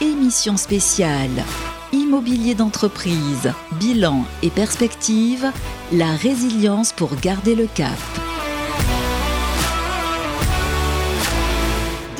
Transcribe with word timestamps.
émission 0.00 0.56
spéciale. 0.56 1.44
Immobilier 1.92 2.54
d'entreprise, 2.54 3.52
bilan 3.78 4.24
et 4.42 4.50
perspective, 4.50 5.46
la 5.92 6.10
résilience 6.12 6.92
pour 6.92 7.16
garder 7.16 7.54
le 7.54 7.66
cap. 7.66 8.29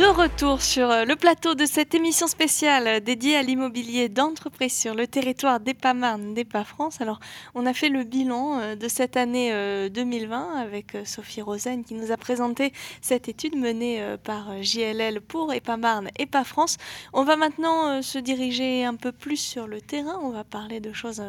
De 0.01 0.07
retour 0.07 0.63
sur 0.63 0.91
euh, 0.91 1.05
le 1.05 1.15
plateau 1.15 1.55
de 1.55 1.67
cette 1.67 1.95
émission 1.95 2.27
spéciale 2.27 3.03
dédiée 3.03 3.37
à 3.37 3.43
l'immobilier 3.43 4.09
d'entreprise 4.09 4.75
sur 4.75 4.95
le 4.95 5.07
territoire 5.07 5.61
d'EPA-Marne, 5.61 6.33
d'EPA-France. 6.33 7.03
Alors, 7.03 7.21
on 7.55 7.67
a 7.67 7.75
fait 7.75 7.91
le 7.91 8.05
bilan 8.05 8.61
euh, 8.61 8.77
de 8.77 8.89
cette 8.89 9.19
année 9.19 9.53
2020 9.91 10.41
euh, 10.41 10.63
avec 10.63 10.97
Sophie 11.05 11.43
Rosen 11.43 11.85
qui 11.85 11.93
nous 11.93 12.13
a 12.13 12.17
présenté 12.17 12.73
cette 13.03 13.29
étude 13.29 13.57
menée 13.57 14.03
par 14.25 14.63
JLL 14.63 15.21
pour 15.21 15.53
EPA-Marne, 15.53 16.09
EPA-France. 16.19 16.79
On 17.13 17.25
va 17.25 17.37
maintenant 17.37 18.01
se 18.01 18.19
diriger 18.19 18.87
un 18.87 18.95
peu 18.95 19.13
plus 19.13 19.37
sur 19.37 19.67
le 19.67 19.83
terrain. 19.83 20.19
On 20.23 20.31
va 20.31 20.45
parler 20.45 20.81
de 20.81 20.95
choses 20.95 21.23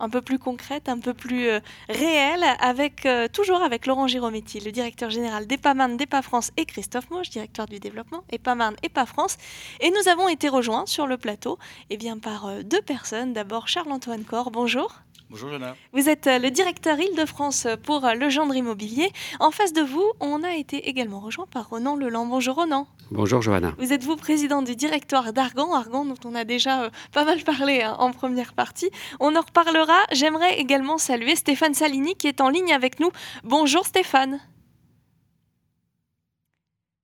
un 0.00 0.08
peu 0.08 0.22
plus 0.22 0.38
concrète, 0.38 0.88
un 0.88 0.98
peu 0.98 1.14
plus 1.14 1.48
euh, 1.48 1.60
réelle, 1.88 2.44
avec, 2.60 3.06
euh, 3.06 3.28
toujours 3.28 3.62
avec 3.62 3.86
Laurent 3.86 4.06
Girometti, 4.06 4.60
le 4.60 4.72
directeur 4.72 5.10
général 5.10 5.46
d'EPAMAN, 5.46 5.96
d'EPA 5.96 6.22
France, 6.22 6.52
et 6.56 6.66
Christophe 6.66 7.10
Moche, 7.10 7.30
directeur 7.30 7.66
du 7.66 7.78
développement, 7.78 8.22
EPAMAN, 8.30 8.72
EPA 8.82 9.06
France. 9.06 9.36
Et 9.80 9.90
nous 9.90 10.08
avons 10.08 10.28
été 10.28 10.48
rejoints 10.48 10.86
sur 10.86 11.06
le 11.06 11.16
plateau 11.16 11.58
eh 11.90 11.96
bien, 11.96 12.18
par 12.18 12.46
euh, 12.46 12.62
deux 12.62 12.82
personnes. 12.82 13.32
D'abord 13.32 13.68
Charles-Antoine 13.68 14.24
Corr, 14.24 14.50
bonjour. 14.50 15.05
Bonjour 15.28 15.50
Jana. 15.50 15.74
Vous 15.92 16.08
êtes 16.08 16.26
le 16.26 16.50
directeur 16.50 17.00
Île-de-France 17.00 17.66
pour 17.82 18.06
le 18.14 18.28
gendre 18.30 18.54
immobilier. 18.54 19.10
En 19.40 19.50
face 19.50 19.72
de 19.72 19.82
vous, 19.82 20.04
on 20.20 20.44
a 20.44 20.54
été 20.54 20.88
également 20.88 21.18
rejoint 21.18 21.46
par 21.50 21.68
Ronan 21.68 21.96
Leland. 21.96 22.26
Bonjour 22.26 22.54
Ronan. 22.54 22.86
Bonjour 23.10 23.42
Johanna. 23.42 23.74
Vous 23.78 23.92
êtes 23.92 24.04
vous 24.04 24.14
président 24.14 24.62
du 24.62 24.76
directoire 24.76 25.32
d'Argan, 25.32 25.72
Argan 25.74 26.04
dont 26.04 26.18
on 26.24 26.34
a 26.36 26.44
déjà 26.44 26.84
euh, 26.84 26.90
pas 27.12 27.24
mal 27.24 27.42
parlé 27.42 27.82
hein, 27.82 27.96
en 27.98 28.12
première 28.12 28.52
partie. 28.52 28.90
On 29.18 29.34
en 29.34 29.40
reparlera. 29.40 29.98
J'aimerais 30.12 30.60
également 30.60 30.96
saluer 30.96 31.34
Stéphane 31.34 31.74
Salini 31.74 32.14
qui 32.14 32.28
est 32.28 32.40
en 32.40 32.48
ligne 32.48 32.72
avec 32.72 33.00
nous. 33.00 33.10
Bonjour 33.42 33.84
Stéphane. 33.84 34.40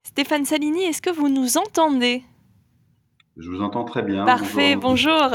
Stéphane 0.04 0.44
Salini, 0.44 0.84
est-ce 0.84 1.02
que 1.02 1.10
vous 1.10 1.28
nous 1.28 1.56
entendez? 1.56 2.22
Je 3.38 3.48
vous 3.48 3.62
entends 3.62 3.84
très 3.84 4.02
bien. 4.02 4.24
Parfait, 4.26 4.76
bonjour. 4.76 5.30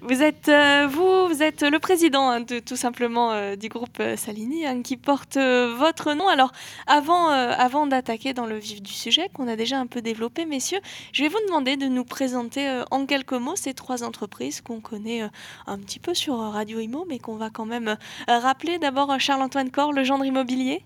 Vous 0.00 0.22
êtes, 0.22 0.48
euh, 0.48 0.88
vous, 0.90 1.28
vous 1.28 1.42
êtes 1.42 1.62
le 1.62 1.78
président 1.78 2.28
hein, 2.28 2.40
de, 2.40 2.58
tout 2.58 2.76
simplement 2.76 3.32
euh, 3.32 3.54
du 3.56 3.68
groupe 3.68 3.98
euh, 4.00 4.16
Salini 4.16 4.66
hein, 4.66 4.82
qui 4.82 4.96
porte 4.96 5.36
votre 5.36 6.14
nom. 6.14 6.28
Alors, 6.28 6.52
avant, 6.86 7.28
avant 7.28 7.86
d'attaquer 7.86 8.32
dans 8.32 8.46
le 8.46 8.56
vif 8.56 8.82
du 8.82 8.92
sujet 8.92 9.28
qu'on 9.32 9.48
a 9.48 9.56
déjà 9.56 9.78
un 9.78 9.86
peu 9.86 10.02
développé, 10.02 10.44
messieurs, 10.44 10.80
je 11.12 11.22
vais 11.22 11.28
vous 11.28 11.38
demander 11.46 11.76
de 11.76 11.86
nous 11.86 12.04
présenter 12.04 12.82
en 12.90 13.06
quelques 13.06 13.32
mots 13.32 13.56
ces 13.56 13.74
trois 13.74 14.04
entreprises 14.04 14.60
qu'on 14.60 14.80
connaît 14.80 15.22
un 15.66 15.78
petit 15.78 15.98
peu 15.98 16.14
sur 16.14 16.38
Radio 16.38 16.80
Imo, 16.80 17.06
mais 17.08 17.18
qu'on 17.18 17.36
va 17.36 17.50
quand 17.50 17.66
même 17.66 17.96
rappeler. 18.28 18.78
D'abord, 18.78 19.18
Charles-Antoine 19.18 19.70
Corr, 19.70 19.92
le 19.92 20.04
gendre 20.04 20.24
immobilier. 20.24 20.84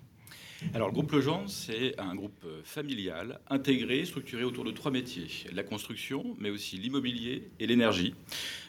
Alors, 0.74 0.88
le 0.88 0.94
groupe 0.94 1.12
Legendre, 1.12 1.48
c'est 1.48 1.98
un 1.98 2.14
groupe 2.14 2.44
euh, 2.44 2.60
familial, 2.64 3.40
intégré, 3.48 4.04
structuré 4.04 4.44
autour 4.44 4.64
de 4.64 4.70
trois 4.70 4.90
métiers 4.90 5.26
la 5.52 5.62
construction, 5.62 6.36
mais 6.38 6.50
aussi 6.50 6.76
l'immobilier 6.76 7.48
et 7.58 7.66
l'énergie. 7.66 8.14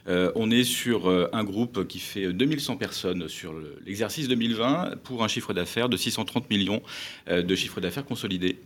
Euh, 0.08 0.32
on 0.36 0.52
est 0.52 0.64
sur 0.64 1.10
euh, 1.10 1.30
un 1.34 1.44
groupe 1.44 1.88
qui 1.88 2.00
fait 2.00 2.32
2100 2.32 2.78
personnes 2.78 3.28
sur 3.28 3.54
l'exercice 3.86 4.28
2020 4.28 4.96
pour 5.04 5.24
un 5.24 5.28
chiffre 5.28 5.54
d'affaires 5.54 5.90
de 5.90 5.98
630 5.98 6.50
millions 6.50 6.82
de 7.30 7.56
chiffre 7.56 7.82
d'affaires 7.82 8.06
consolidé. 8.06 8.58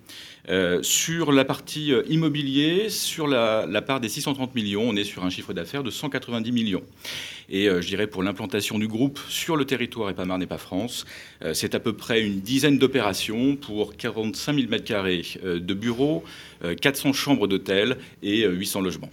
sur 0.81 1.31
la 1.31 1.45
partie 1.45 1.94
immobilier, 2.09 2.89
sur 2.89 3.28
la, 3.28 3.81
part 3.81 4.00
des 4.00 4.09
630 4.09 4.56
millions, 4.56 4.88
on 4.88 4.95
est 4.95 5.03
sur 5.03 5.23
un 5.23 5.30
chiffre 5.30 5.53
d'affaires 5.53 5.84
de 5.84 5.89
190 5.89 6.52
millions. 6.52 6.84
Et 7.50 7.66
je 7.66 7.88
dirais 7.88 8.08
pour 8.08 8.23
l'implantation 8.23 8.78
du 8.78 8.88
groupe 8.88 9.19
sur 9.30 9.58
le 9.58 9.66
territoire 9.66 10.09
et 10.09 10.14
pas 10.14 10.25
Marne 10.25 10.44
et 10.44 10.47
pas 10.47 10.58
France, 10.58 11.06
c'est 11.53 11.75
à 11.75 11.79
peu 11.79 11.94
près 11.94 12.22
une 12.22 12.41
dizaine 12.41 12.78
d'opérations 12.78 13.56
pour 13.56 13.96
45 13.96 14.56
000 14.56 14.68
m2 14.68 15.59
de 15.59 15.73
bureaux, 15.73 16.23
400 16.81 17.09
euh, 17.09 17.13
chambres 17.13 17.47
d'hôtel 17.47 17.97
et 18.22 18.46
800 18.46 18.79
euh, 18.79 18.84
logements. 18.84 19.09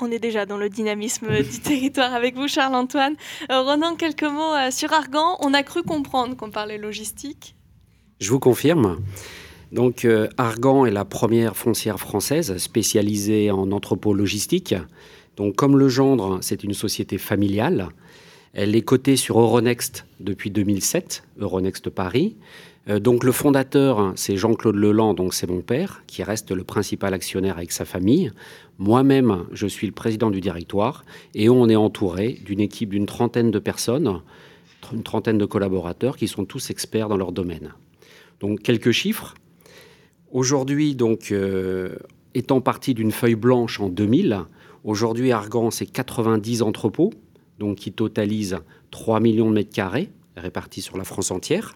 On 0.00 0.10
est 0.10 0.18
déjà 0.18 0.46
dans 0.46 0.58
le 0.58 0.68
dynamisme 0.68 1.28
du 1.42 1.60
territoire 1.60 2.12
avec 2.14 2.36
vous, 2.36 2.48
Charles-Antoine. 2.48 3.14
Euh, 3.50 3.62
Ronan, 3.62 3.96
quelques 3.96 4.24
mots 4.24 4.54
sur 4.70 4.92
Argan. 4.92 5.36
On 5.40 5.54
a 5.54 5.62
cru 5.62 5.82
comprendre 5.82 6.36
qu'on 6.36 6.50
parlait 6.50 6.78
logistique. 6.78 7.54
Je 8.20 8.30
vous 8.30 8.40
confirme. 8.40 8.98
Donc, 9.72 10.06
Argan 10.38 10.86
est 10.86 10.90
la 10.90 11.04
première 11.04 11.56
foncière 11.56 11.98
française 11.98 12.56
spécialisée 12.56 13.50
en 13.50 13.72
entrepôt 13.72 14.14
logistique. 14.14 14.74
Donc, 15.36 15.56
comme 15.56 15.76
le 15.76 15.88
gendre, 15.88 16.38
c'est 16.40 16.64
une 16.64 16.72
société 16.72 17.18
familiale. 17.18 17.88
Elle 18.52 18.74
est 18.74 18.82
cotée 18.82 19.16
sur 19.16 19.38
Euronext 19.38 20.06
depuis 20.18 20.50
2007, 20.50 21.24
Euronext 21.38 21.90
Paris. 21.90 22.36
Euh, 22.88 23.00
donc 23.00 23.24
le 23.24 23.32
fondateur, 23.32 24.12
c'est 24.16 24.36
Jean-Claude 24.36 24.76
Leland, 24.76 25.14
donc 25.14 25.34
c'est 25.34 25.48
mon 25.48 25.60
père, 25.60 26.02
qui 26.06 26.22
reste 26.22 26.50
le 26.52 26.64
principal 26.64 27.14
actionnaire 27.14 27.56
avec 27.56 27.72
sa 27.72 27.84
famille. 27.84 28.30
Moi-même, 28.78 29.44
je 29.52 29.66
suis 29.66 29.86
le 29.86 29.92
président 29.92 30.30
du 30.30 30.40
directoire 30.40 31.04
et 31.34 31.48
on 31.48 31.68
est 31.68 31.76
entouré 31.76 32.40
d'une 32.44 32.60
équipe 32.60 32.90
d'une 32.90 33.06
trentaine 33.06 33.50
de 33.50 33.58
personnes, 33.58 34.20
une 34.92 35.02
trentaine 35.02 35.38
de 35.38 35.46
collaborateurs 35.46 36.16
qui 36.16 36.28
sont 36.28 36.44
tous 36.44 36.70
experts 36.70 37.08
dans 37.08 37.16
leur 37.16 37.32
domaine. 37.32 37.72
Donc 38.40 38.62
quelques 38.62 38.92
chiffres. 38.92 39.34
Aujourd'hui, 40.30 40.94
donc 40.94 41.32
euh, 41.32 41.96
étant 42.34 42.60
parti 42.60 42.94
d'une 42.94 43.10
feuille 43.10 43.34
blanche 43.34 43.80
en 43.80 43.88
2000, 43.88 44.42
aujourd'hui 44.84 45.32
Argan 45.32 45.70
c'est 45.70 45.86
90 45.86 46.62
entrepôts, 46.62 47.12
donc 47.58 47.78
qui 47.78 47.92
totalisent 47.92 48.58
3 48.90 49.20
millions 49.20 49.48
de 49.48 49.54
mètres 49.54 49.72
carrés 49.72 50.10
répartis 50.36 50.82
sur 50.82 50.98
la 50.98 51.04
France 51.04 51.30
entière. 51.30 51.74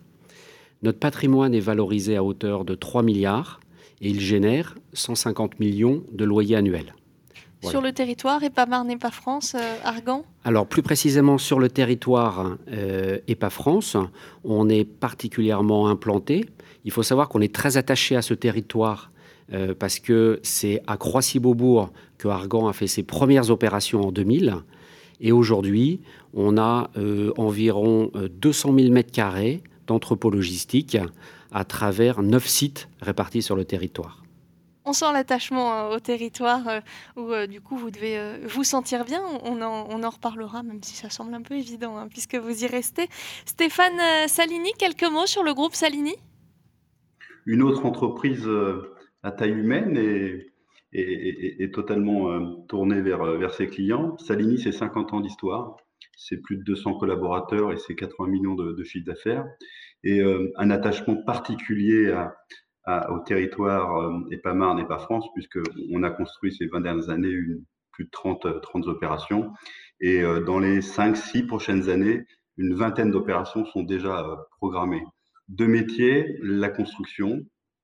Notre 0.83 0.99
patrimoine 0.99 1.55
est 1.55 1.61
valorisé 1.61 2.17
à 2.17 2.25
hauteur 2.25 2.65
de 2.65 2.75
3 2.75 3.03
milliards 3.03 3.61
et 4.01 4.09
il 4.09 4.21
génère 4.21 4.77
150 4.95 5.61
millions 5.61 6.03
de 6.13 6.25
loyers 6.25 6.57
annuels. 6.57 6.95
Sur 7.63 7.83
le 7.83 7.93
territoire, 7.93 8.43
et 8.43 8.49
pas 8.49 8.65
Marne 8.65 8.91
et 8.91 8.97
pas 8.97 9.11
France, 9.11 9.55
euh, 9.55 9.77
Argan? 9.85 10.25
Alors 10.45 10.67
plus 10.67 10.81
précisément 10.81 11.37
sur 11.37 11.59
le 11.59 11.69
territoire 11.69 12.57
euh, 12.73 13.19
et 13.29 13.35
pas 13.35 13.51
France, 13.51 13.99
on 14.45 14.71
est 14.71 14.85
particulièrement 14.85 15.89
implanté. 15.89 16.47
Il 16.87 16.91
faut 16.91 17.03
savoir 17.03 17.29
qu'on 17.29 17.43
est 17.43 17.55
très 17.55 17.77
attaché 17.77 18.17
à 18.17 18.23
ce 18.23 18.33
territoire 18.33 19.11
euh, 19.53 19.75
parce 19.79 19.99
que 19.99 20.41
c'est 20.43 20.81
à 20.87 20.97
Croissy-Beaubourg 20.97 21.91
que 22.17 22.29
Argan 22.29 22.67
a 22.67 22.73
fait 22.73 22.87
ses 22.87 23.03
premières 23.03 23.51
opérations 23.51 24.07
en 24.07 24.13
2000. 24.13 24.55
Et 25.21 25.33
aujourd'hui, 25.33 26.01
on 26.33 26.57
a 26.57 26.89
environ 27.37 28.11
200 28.15 28.75
000 28.75 28.91
mètres 28.91 29.13
carrés 29.13 29.63
d'entrepôts 29.91 30.31
logistiques 30.31 30.99
à 31.51 31.65
travers 31.65 32.23
neuf 32.23 32.47
sites 32.47 32.89
répartis 33.01 33.43
sur 33.43 33.57
le 33.57 33.65
territoire. 33.65 34.23
On 34.85 34.93
sent 34.93 35.13
l'attachement 35.13 35.73
euh, 35.75 35.97
au 35.97 35.99
territoire 35.99 36.67
euh, 36.69 36.81
où 37.17 37.33
euh, 37.33 37.47
du 37.47 37.61
coup 37.61 37.77
vous 37.77 37.91
devez 37.91 38.19
vous 38.47 38.65
sentir 38.65 39.05
bien. 39.05 39.21
On 39.43 39.61
en, 39.61 40.11
reparlera 40.11 40.63
même 40.63 40.83
si 40.83 40.95
ça 40.95 41.11
semble 41.11 41.35
un 41.35 41.43
peu 41.43 41.55
évident 41.55 41.97
hein, 41.99 42.07
puisque 42.09 42.37
vous 42.37 42.65
y 42.65 42.67
restez. 42.67 43.09
Stéphane 43.45 44.01
Salini, 44.29 44.71
quelques 44.79 45.11
mots 45.11 45.27
sur 45.27 45.43
le 45.43 45.55
groupe 45.55 45.75
Salini? 45.75 46.15
Une 47.47 47.63
autre 47.63 47.85
entreprise 47.85 48.49
à 49.23 49.33
taille 49.33 49.53
humaine 49.53 49.97
et, 49.97 50.47
et, 50.93 51.71
totalement 51.71 52.57
tournée 52.69 53.01
vers, 53.01 53.25
vers 53.25 53.53
ses 53.55 53.67
clients. 53.67 54.17
Salini, 54.19 54.59
c'est 54.59 54.73
50 54.73 55.15
ans 55.15 55.21
d'histoire 55.21 55.77
c'est 56.17 56.39
plus 56.39 56.57
de 56.57 56.63
200 56.63 56.95
collaborateurs 56.95 57.73
et 57.73 57.77
c'est 57.77 57.95
80 57.95 58.29
millions 58.29 58.55
de, 58.55 58.73
de 58.73 58.85
chiffre 58.85 59.07
d'affaires. 59.07 59.47
Et 60.03 60.21
euh, 60.21 60.53
un 60.57 60.71
attachement 60.71 61.17
particulier 61.17 62.15
au 62.87 63.19
territoire 63.21 63.97
euh, 63.99 64.19
et 64.31 64.39
pas 64.39 64.55
Marne 64.55 64.79
et 64.81 64.87
pas 64.87 64.99
France, 64.99 65.27
puisqu'on 65.35 66.03
a 66.03 66.11
construit 66.11 66.55
ces 66.55 66.67
20 66.67 66.81
dernières 66.81 67.11
années 67.11 67.35
plus 67.93 68.05
de 68.05 68.11
30, 68.11 68.61
30 68.63 68.87
opérations. 68.87 69.53
Et 70.01 70.23
euh, 70.23 70.41
dans 70.41 70.59
les 70.59 70.81
5-6 70.81 71.47
prochaines 71.47 71.89
années, 71.91 72.25
une 72.57 72.75
vingtaine 72.75 73.11
d'opérations 73.11 73.65
sont 73.67 73.83
déjà 73.83 74.27
programmées. 74.59 75.05
Deux 75.49 75.67
métiers, 75.67 76.39
la 76.43 76.69
construction, 76.69 77.41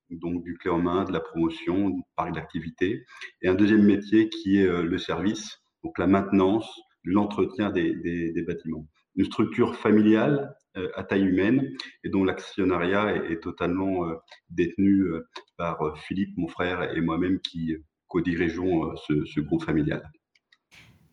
donc 0.09 0.43
du 0.43 0.57
clé 0.57 0.71
en 0.71 0.79
main, 0.79 1.03
de 1.03 1.11
la 1.11 1.19
promotion, 1.19 1.89
du 1.89 2.01
parc 2.15 2.33
d'activité, 2.33 3.03
et 3.41 3.47
un 3.47 3.55
deuxième 3.55 3.83
métier 3.83 4.29
qui 4.29 4.57
est 4.57 4.67
le 4.67 4.97
service, 4.97 5.59
donc 5.83 5.97
la 5.97 6.07
maintenance, 6.07 6.79
l'entretien 7.07 7.71
des, 7.71 8.43
bâtiments. 8.45 8.85
Une 9.15 9.25
structure 9.25 9.75
familiale 9.75 10.55
euh, 10.75 10.89
à 10.95 11.03
taille 11.03 11.23
humaine 11.23 11.71
et 12.03 12.09
dont 12.09 12.23
l'actionnariat 12.23 13.15
est, 13.15 13.41
totalement 13.41 14.07
euh, 14.07 14.15
détenu 14.49 15.01
euh, 15.01 15.27
par 15.57 15.97
Philippe, 15.97 16.37
mon 16.37 16.47
frère, 16.47 16.95
et 16.95 17.01
moi-même 17.01 17.39
qui 17.39 17.75
co-dirigeons 18.07 18.95
ce, 18.95 19.39
groupe 19.39 19.63
familial. 19.63 20.09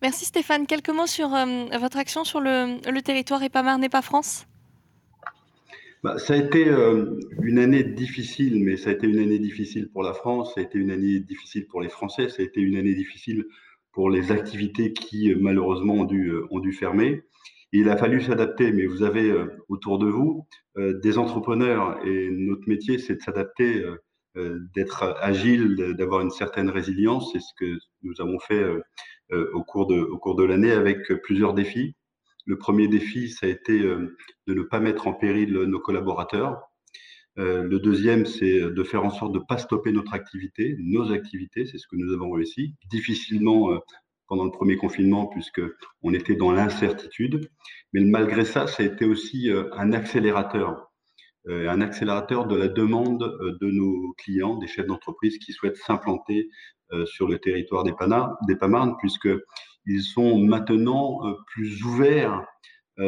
Merci 0.01 0.25
Stéphane. 0.25 0.67
Quelques 0.67 0.89
mots 0.89 1.07
sur 1.07 1.29
votre 1.29 1.97
action 1.97 2.23
sur 2.23 2.39
le, 2.39 2.99
territoire 3.01 3.43
et 3.43 3.49
pas 3.49 3.63
Marne 3.63 3.83
et 3.83 3.89
pas 3.89 4.01
France? 4.01 4.45
Bah, 6.03 6.17
ça 6.19 6.35
a 6.35 6.37
été 6.37 6.69
une 7.41 7.59
année 7.59 7.83
difficile, 7.83 8.63
mais 8.63 8.77
ça 8.77 8.91
a 8.91 8.93
été 8.93 9.07
une 9.07 9.19
année 9.19 9.39
difficile 9.39 9.89
pour 9.89 10.03
la 10.03 10.13
France, 10.13 10.53
ça 10.53 10.61
a 10.61 10.63
été 10.63 10.77
une 10.77 10.91
année 10.91 11.19
difficile 11.19 11.65
pour 11.67 11.81
les 11.81 11.89
Français, 11.89 12.29
ça 12.29 12.43
a 12.43 12.45
été 12.45 12.61
une 12.61 12.77
année 12.77 12.93
difficile 12.93 13.45
pour 13.95 14.09
les 14.09 14.31
activités 14.31 14.93
qui 14.93 15.33
malheureusement 15.39 15.93
ont 15.93 16.03
dû, 16.03 16.31
ont 16.51 16.59
dû 16.59 16.73
fermer. 16.73 17.23
il 17.71 17.89
a 17.89 17.97
fallu 17.97 18.21
s'adapter, 18.21 18.71
mais 18.73 18.85
vous 18.85 19.03
avez 19.03 19.33
autour 19.69 19.97
de 19.99 20.07
vous 20.07 20.45
des 20.75 21.17
entrepreneurs 21.17 22.05
et 22.05 22.29
notre 22.29 22.67
métier, 22.67 22.99
c'est 22.99 23.15
de 23.15 23.21
s'adapter, 23.21 23.83
d'être 24.75 25.15
agile, 25.21 25.95
d'avoir 25.97 26.21
une 26.21 26.29
certaine 26.29 26.69
résilience. 26.69 27.31
C'est 27.31 27.39
ce 27.39 27.53
que 27.57 27.77
nous 28.03 28.13
avons 28.19 28.37
fait 28.39 28.65
au 29.31 29.63
cours 29.63 29.87
de 29.87 30.43
l'année 30.43 30.71
avec 30.71 30.99
plusieurs 31.23 31.53
défis. 31.53 31.95
Le 32.45 32.57
premier 32.57 32.87
défi, 32.87 33.29
ça 33.29 33.47
a 33.47 33.49
été 33.49 33.79
de 33.79 34.53
ne 34.53 34.61
pas 34.61 34.81
mettre 34.81 35.07
en 35.07 35.13
péril 35.13 35.53
nos 35.53 35.79
collaborateurs. 35.79 36.61
Euh, 37.37 37.63
le 37.63 37.79
deuxième, 37.79 38.25
c'est 38.25 38.59
de 38.61 38.83
faire 38.83 39.03
en 39.03 39.09
sorte 39.09 39.33
de 39.33 39.39
ne 39.39 39.43
pas 39.43 39.57
stopper 39.57 39.91
notre 39.91 40.13
activité, 40.13 40.77
nos 40.79 41.11
activités, 41.11 41.65
c'est 41.65 41.77
ce 41.77 41.87
que 41.87 41.97
nous 41.97 42.13
avons 42.13 42.31
réussi. 42.31 42.75
Difficilement 42.89 43.71
euh, 43.71 43.79
pendant 44.27 44.45
le 44.45 44.51
premier 44.51 44.77
confinement, 44.77 45.27
puisqu'on 45.27 46.13
était 46.13 46.35
dans 46.35 46.51
l'incertitude. 46.51 47.49
Mais 47.93 48.01
malgré 48.01 48.45
ça, 48.45 48.67
ça 48.67 48.83
a 48.83 48.85
été 48.85 49.05
aussi 49.05 49.49
euh, 49.49 49.69
un 49.73 49.93
accélérateur, 49.93 50.91
un 51.47 51.79
accélérateur 51.79 52.47
de 52.47 52.55
la 52.55 52.67
demande 52.67 53.19
de 53.61 53.69
nos 53.69 54.13
clients, 54.17 54.57
des 54.57 54.65
chefs 54.65 54.87
d'entreprise 54.87 55.37
qui 55.37 55.53
souhaitent 55.53 55.77
s'implanter 55.77 56.49
sur 57.05 57.27
le 57.27 57.37
territoire 57.37 57.83
des, 57.83 57.93
des 58.47 58.55
Pamarnes, 58.55 58.95
puisqu'ils 58.97 60.01
sont 60.01 60.39
maintenant 60.39 61.19
plus 61.53 61.83
ouverts 61.83 62.43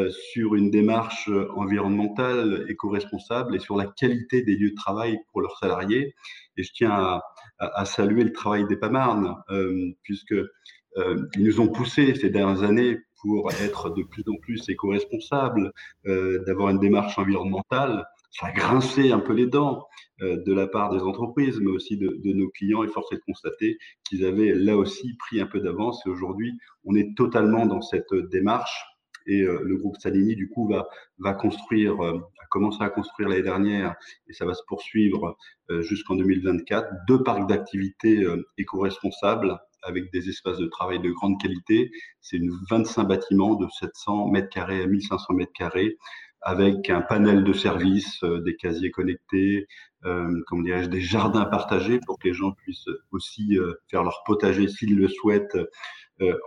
sur 0.10 0.56
une 0.56 0.70
démarche 0.70 1.30
euh, 1.30 1.50
environnementale, 1.56 2.66
éco-responsable 2.70 3.56
et 3.56 3.60
sur 3.60 3.78
la 3.78 3.86
qualité 3.86 4.42
des 4.42 4.56
lieux 4.56 4.72
de 4.72 4.76
travail 4.76 5.18
pour 5.32 5.42
leurs 5.42 5.58
salariés. 5.58 6.14
Et 6.58 6.64
je 6.64 6.72
tiens 6.74 7.22
à, 7.60 7.86
saluer 7.86 8.24
le 8.24 8.34
travail 8.34 8.66
des 8.68 8.78
Pamarnes, 8.78 9.36
euh, 9.50 9.92
puisque 10.04 10.34
euh, 10.34 11.28
ils 11.36 11.44
nous 11.44 11.62
ont 11.62 11.68
poussé 11.68 12.16
ces 12.16 12.30
dernières 12.30 12.64
années 12.64 13.00
pour 13.22 13.52
être 13.52 13.90
de 13.90 14.04
plus 14.04 14.24
en 14.28 14.36
plus 14.42 14.68
éco-responsables, 14.70 15.72
euh, 16.06 16.44
d'avoir 16.46 16.70
une 16.70 16.80
démarche 16.80 17.18
environnementale. 17.18 18.06
Ça 18.32 18.48
a 18.48 18.52
grincé 18.52 19.12
un 19.12 19.20
peu 19.20 19.34
les 19.34 19.48
dents 19.48 19.88
de 20.20 20.54
la 20.54 20.68
part 20.68 20.92
des 20.92 21.02
entreprises, 21.02 21.60
mais 21.60 21.72
aussi 21.72 21.96
de, 21.96 22.20
de 22.24 22.34
nos 22.34 22.50
clients. 22.50 22.84
Et 22.84 22.88
force 22.88 23.12
est 23.12 23.18
de 23.18 23.22
constater 23.26 23.78
qu'ils 24.04 24.26
avaient 24.26 24.54
là 24.54 24.76
aussi 24.76 25.16
pris 25.18 25.40
un 25.40 25.46
peu 25.46 25.60
d'avance. 25.60 26.04
Et 26.06 26.10
aujourd'hui, 26.10 26.54
on 26.84 26.96
est 26.96 27.16
totalement 27.16 27.66
dans 27.66 27.82
cette 27.82 28.14
démarche 28.32 28.84
et 29.28 29.42
euh, 29.42 29.62
le 29.64 29.78
groupe 29.78 29.98
Salini, 29.98 30.36
du 30.36 30.50
coup, 30.50 30.68
va, 30.68 30.88
va 31.20 31.34
construire, 31.34 32.04
euh, 32.04 32.18
a 32.42 32.46
commencé 32.50 32.82
à 32.82 32.90
construire 32.90 33.30
l'année 33.30 33.44
dernière, 33.44 33.96
et 34.28 34.34
ça 34.34 34.46
va 34.46 34.54
se 34.54 34.64
poursuivre 34.68 35.38
euh, 35.70 35.82
jusqu'en 35.82 36.16
2024, 36.16 36.88
deux 37.08 37.22
parcs 37.22 37.48
d'activités 37.48 38.26
éco-responsables 38.58 39.60
avec 39.84 40.12
des 40.12 40.30
espaces 40.30 40.58
de 40.58 40.66
travail 40.66 41.00
de 41.00 41.12
grande 41.12 41.40
qualité. 41.40 41.92
C'est 42.22 42.38
une 42.38 42.52
25 42.70 43.04
bâtiments 43.04 43.56
de 43.56 43.68
700 43.80 44.30
mètres 44.30 44.50
carrés 44.50 44.82
à 44.82 44.88
1500 44.88 45.34
mètres 45.34 45.52
carrés 45.54 45.98
avec 46.42 46.90
un 46.90 47.02
panel 47.02 47.44
de 47.44 47.52
services, 47.52 48.24
des 48.24 48.56
casiers 48.56 48.92
connectés, 48.92 49.68
euh, 50.06 50.30
dirais-je, 50.64 50.88
des 50.88 51.02
jardins 51.02 51.46
partagés 51.46 52.00
pour 52.06 52.20
que 52.20 52.28
les 52.28 52.34
gens 52.34 52.52
puissent 52.52 52.90
aussi 53.12 53.58
faire 53.90 54.04
leur 54.04 54.24
potager 54.26 54.68
s'ils 54.68 54.96
le 54.96 55.08
souhaitent 55.08 55.58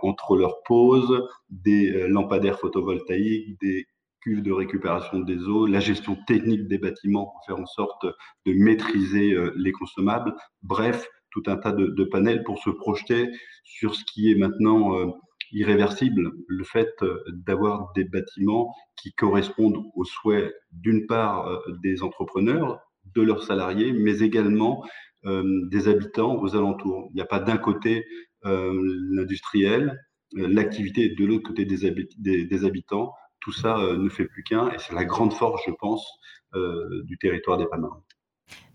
entre 0.01 0.35
leurs 0.35 0.63
pauses, 0.63 1.27
des 1.49 1.91
euh, 1.91 2.07
lampadaires 2.07 2.59
photovoltaïques, 2.59 3.59
des 3.61 3.85
cuves 4.21 4.43
de 4.43 4.51
récupération 4.51 5.19
des 5.19 5.37
eaux, 5.47 5.65
la 5.65 5.79
gestion 5.79 6.17
technique 6.27 6.67
des 6.67 6.77
bâtiments 6.77 7.25
pour 7.25 7.45
faire 7.45 7.59
en 7.59 7.65
sorte 7.65 8.05
de 8.45 8.53
maîtriser 8.53 9.33
euh, 9.33 9.51
les 9.55 9.71
consommables. 9.71 10.33
Bref, 10.61 11.07
tout 11.31 11.43
un 11.47 11.55
tas 11.55 11.71
de, 11.71 12.03
panels 12.03 12.43
pour 12.43 12.59
se 12.59 12.69
projeter 12.69 13.29
sur 13.63 13.95
ce 13.95 14.03
qui 14.03 14.29
est 14.29 14.35
maintenant 14.35 15.15
irréversible, 15.53 16.33
le 16.45 16.63
fait 16.65 16.93
d'avoir 17.45 17.93
des 17.93 18.03
bâtiments 18.03 18.75
qui 19.01 19.13
correspondent 19.13 19.81
aux 19.95 20.03
souhaits 20.03 20.53
d'une 20.73 21.07
part 21.07 21.61
des 21.81 22.03
entrepreneurs, 22.03 22.81
de 23.15 23.21
leurs 23.21 23.43
salariés, 23.43 23.93
mais 23.93 24.19
également 24.19 24.83
des 25.23 25.87
habitants 25.87 26.35
aux 26.35 26.53
alentours. 26.57 27.07
Il 27.11 27.15
n'y 27.15 27.21
a 27.21 27.25
pas 27.25 27.39
d'un 27.39 27.57
côté 27.57 28.03
euh, 28.03 28.30
l'industriel, 28.43 29.99
euh, 30.37 30.47
l'activité 30.47 31.09
de 31.09 31.25
l'autre 31.25 31.47
côté 31.47 31.65
des, 31.65 32.65
habitants. 32.65 33.13
Tout 33.39 33.51
ça 33.51 33.77
euh, 33.77 33.97
ne 33.97 34.09
fait 34.09 34.25
plus 34.25 34.43
qu'un 34.43 34.69
et 34.71 34.77
c'est 34.77 34.93
la 34.93 35.05
grande 35.05 35.33
force, 35.33 35.61
je 35.65 35.71
pense, 35.71 36.05
du 37.05 37.17
territoire 37.17 37.57
des 37.57 37.65
Panama. 37.65 38.03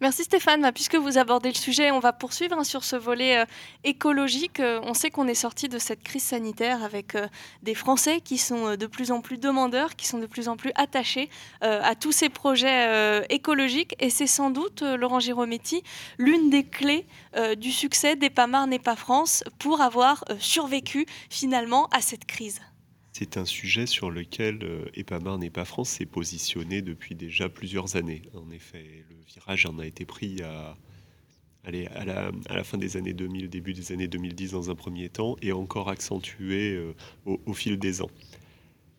Merci 0.00 0.25
Stéphane. 0.25 0.62
Bah, 0.62 0.73
puisque 0.73 0.96
vous 0.96 1.19
abordez 1.19 1.49
le 1.49 1.55
sujet, 1.55 1.90
on 1.90 2.00
va 2.00 2.12
poursuivre 2.12 2.56
hein, 2.58 2.64
sur 2.64 2.84
ce 2.84 2.96
volet 2.96 3.44
écologique. 3.84 4.61
on 4.61 4.94
sait 4.94 5.11
qu'on 5.11 5.26
est 5.26 5.34
sorti 5.34 5.69
de 5.69 5.78
cette 5.78 6.02
crise 6.02 6.23
sanitaire 6.23 6.82
avec 6.82 7.17
des 7.62 7.75
Français 7.75 8.20
qui 8.20 8.37
sont 8.38 8.76
de 8.76 8.87
plus 8.87 9.11
en 9.11 9.20
plus 9.20 9.38
demandeurs, 9.38 9.96
qui 9.96 10.06
sont 10.06 10.19
de 10.19 10.26
plus 10.26 10.49
en 10.49 10.56
plus 10.56 10.73
attachés 10.75 11.31
à 11.62 11.94
tous 11.94 12.12
ces 12.12 12.28
projets 12.28 13.25
écologiques. 13.31 13.94
Et 13.99 14.11
c'est 14.11 14.26
sans 14.26 14.50
doute, 14.50 14.82
Laurent 14.82 15.20
Girometti, 15.20 15.82
l'une 16.19 16.50
des 16.50 16.64
clés 16.64 17.06
euh, 17.37 17.55
du 17.55 17.70
succès 17.70 18.17
d'EPAMAR 18.17 18.67
n'est 18.67 18.79
pas 18.79 18.96
France 18.96 19.44
pour 19.58 19.81
avoir 19.81 20.25
euh, 20.31 20.37
survécu 20.38 21.06
finalement 21.31 21.87
à 21.93 22.00
cette 22.00 22.25
crise 22.25 22.61
c'est 23.19 23.39
un 23.39 23.47
sujet 23.47 23.87
sur 23.87 24.11
lequel 24.11 24.59
euh, 24.63 24.85
EPAMAR 24.95 25.39
n'est 25.39 25.49
pas 25.49 25.65
France 25.65 25.89
s'est 25.89 26.05
positionné 26.05 26.83
depuis 26.83 27.15
déjà 27.15 27.49
plusieurs 27.49 27.97
années. 27.97 28.21
En 28.35 28.51
effet, 28.51 29.07
le 29.09 29.17
virage 29.27 29.65
en 29.65 29.79
a 29.79 29.87
été 29.87 30.05
pris 30.05 30.43
à, 30.43 30.77
à, 31.65 32.05
la, 32.05 32.65
fin 32.65 32.77
des 32.77 32.99
années 32.99 33.15
2000, 33.15 33.49
début 33.49 33.73
des 33.73 33.93
années 33.93 34.07
2010 34.07 34.53
dans 34.53 34.71
un 34.71 34.75
premier 34.75 35.09
temps, 35.09 35.37
et 35.41 35.53
encore 35.53 35.89
accentué 35.89 36.79
au, 37.25 37.41
au, 37.47 37.55
fil 37.55 37.79
des 37.79 38.03
ans. 38.03 38.11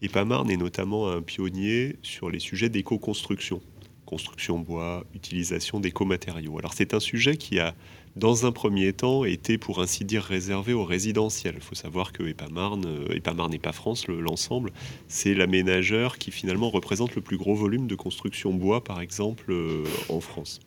EPAMAR 0.01 0.49
est 0.49 0.57
notamment 0.57 1.09
un 1.09 1.21
pionnier 1.21 1.97
sur 2.01 2.31
les 2.31 2.39
sujets 2.39 2.69
d'éco-construction, 2.69 3.61
construction 4.07 4.57
bois, 4.57 5.05
utilisation 5.13 5.79
d'éco-matériaux. 5.79 6.57
Alors 6.57 6.73
c'est 6.73 6.95
un 6.95 6.99
sujet 6.99 7.37
qui 7.37 7.59
a 7.59 7.75
dans 8.17 8.45
un 8.45 8.51
premier 8.51 8.93
temps, 8.93 9.25
était 9.25 9.57
pour 9.57 9.79
ainsi 9.79 10.03
dire 10.03 10.23
réservé 10.23 10.73
aux 10.73 10.83
résidentiels. 10.83 11.55
Il 11.57 11.61
faut 11.61 11.75
savoir 11.75 12.11
que 12.11 12.23
Epamarne, 12.23 12.85
euh, 12.85 13.15
Epamarne 13.15 13.53
et 13.53 13.59
pas 13.59 13.71
France, 13.71 14.07
l'ensemble, 14.07 14.71
c'est 15.07 15.33
l'aménageur 15.33 16.17
qui 16.17 16.31
finalement 16.31 16.69
représente 16.69 17.15
le 17.15 17.21
plus 17.21 17.37
gros 17.37 17.55
volume 17.55 17.87
de 17.87 17.95
construction 17.95 18.53
bois, 18.53 18.83
par 18.83 19.01
exemple, 19.01 19.51
euh, 19.51 19.83
en 20.09 20.19
France. 20.19 20.59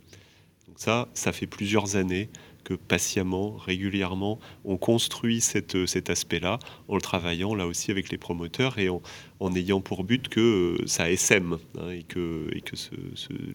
Donc 0.68 0.78
ça, 0.78 1.08
ça 1.14 1.32
fait 1.32 1.48
plusieurs 1.48 1.96
années 1.96 2.28
que 2.62 2.74
patiemment, 2.74 3.56
régulièrement, 3.56 4.38
on 4.64 4.76
construit 4.76 5.40
cette, 5.40 5.86
cet 5.86 6.08
aspect-là 6.08 6.58
en 6.88 6.94
le 6.94 7.00
travaillant 7.00 7.54
là 7.54 7.66
aussi 7.66 7.90
avec 7.90 8.10
les 8.10 8.18
promoteurs 8.18 8.78
et 8.78 8.88
en, 8.90 9.54
ayant 9.54 9.80
pour 9.80 10.04
but 10.04 10.28
que 10.28 10.76
ça 10.86 11.10
SM 11.10 11.56
hein, 11.78 11.90
et 11.90 12.02
que, 12.02 12.48
et 12.54 12.60
que 12.60 12.76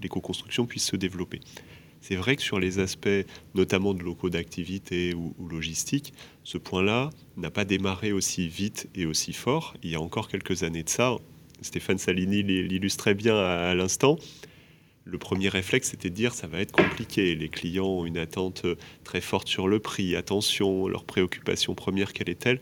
l'éco-construction 0.01 0.65
puisse 0.65 0.85
se 0.85 0.95
développer. 0.95 1.39
C'est 2.07 2.17
vrai 2.17 2.35
que 2.35 2.43
sur 2.43 2.59
les 2.59 2.77
aspects 2.77 3.25
notamment 3.55 3.95
de 3.95 4.03
locaux 4.03 4.29
d'activité 4.29 5.15
ou, 5.15 5.33
logistique, 5.49 6.13
ce 6.43 6.59
point-là 6.59 7.09
n'a 7.35 7.49
pas 7.49 7.65
démarré 7.65 8.11
aussi 8.11 8.47
vite 8.47 8.87
et 8.93 9.07
aussi 9.07 9.33
fort. 9.33 9.73
Il 9.81 9.89
y 9.89 9.95
a 9.95 9.99
encore 9.99 10.27
quelques 10.27 10.61
années 10.61 10.83
de 10.83 10.89
ça, 10.89 11.15
Stéphane 11.61 11.97
Salini 11.97 12.43
l'illustrait 12.43 13.15
bien 13.15 13.35
à, 13.35 13.73
l'instant. 13.73 14.19
Le 15.03 15.17
premier 15.17 15.49
réflexe, 15.49 15.89
c'était 15.89 16.11
de 16.11 16.13
dire 16.13 16.35
ça 16.35 16.45
va 16.45 16.59
être 16.59 16.73
compliqué. 16.73 17.33
Les 17.33 17.49
clients 17.49 17.87
ont 17.87 18.05
une 18.05 18.19
attente 18.19 18.67
très 19.03 19.19
forte 19.21 19.47
sur 19.47 19.67
le 19.67 19.79
prix. 19.79 20.15
Attention, 20.15 20.87
leur 20.87 21.05
préoccupation 21.05 21.73
première, 21.73 22.13
quelle 22.13 22.29
est-elle? 22.29 22.59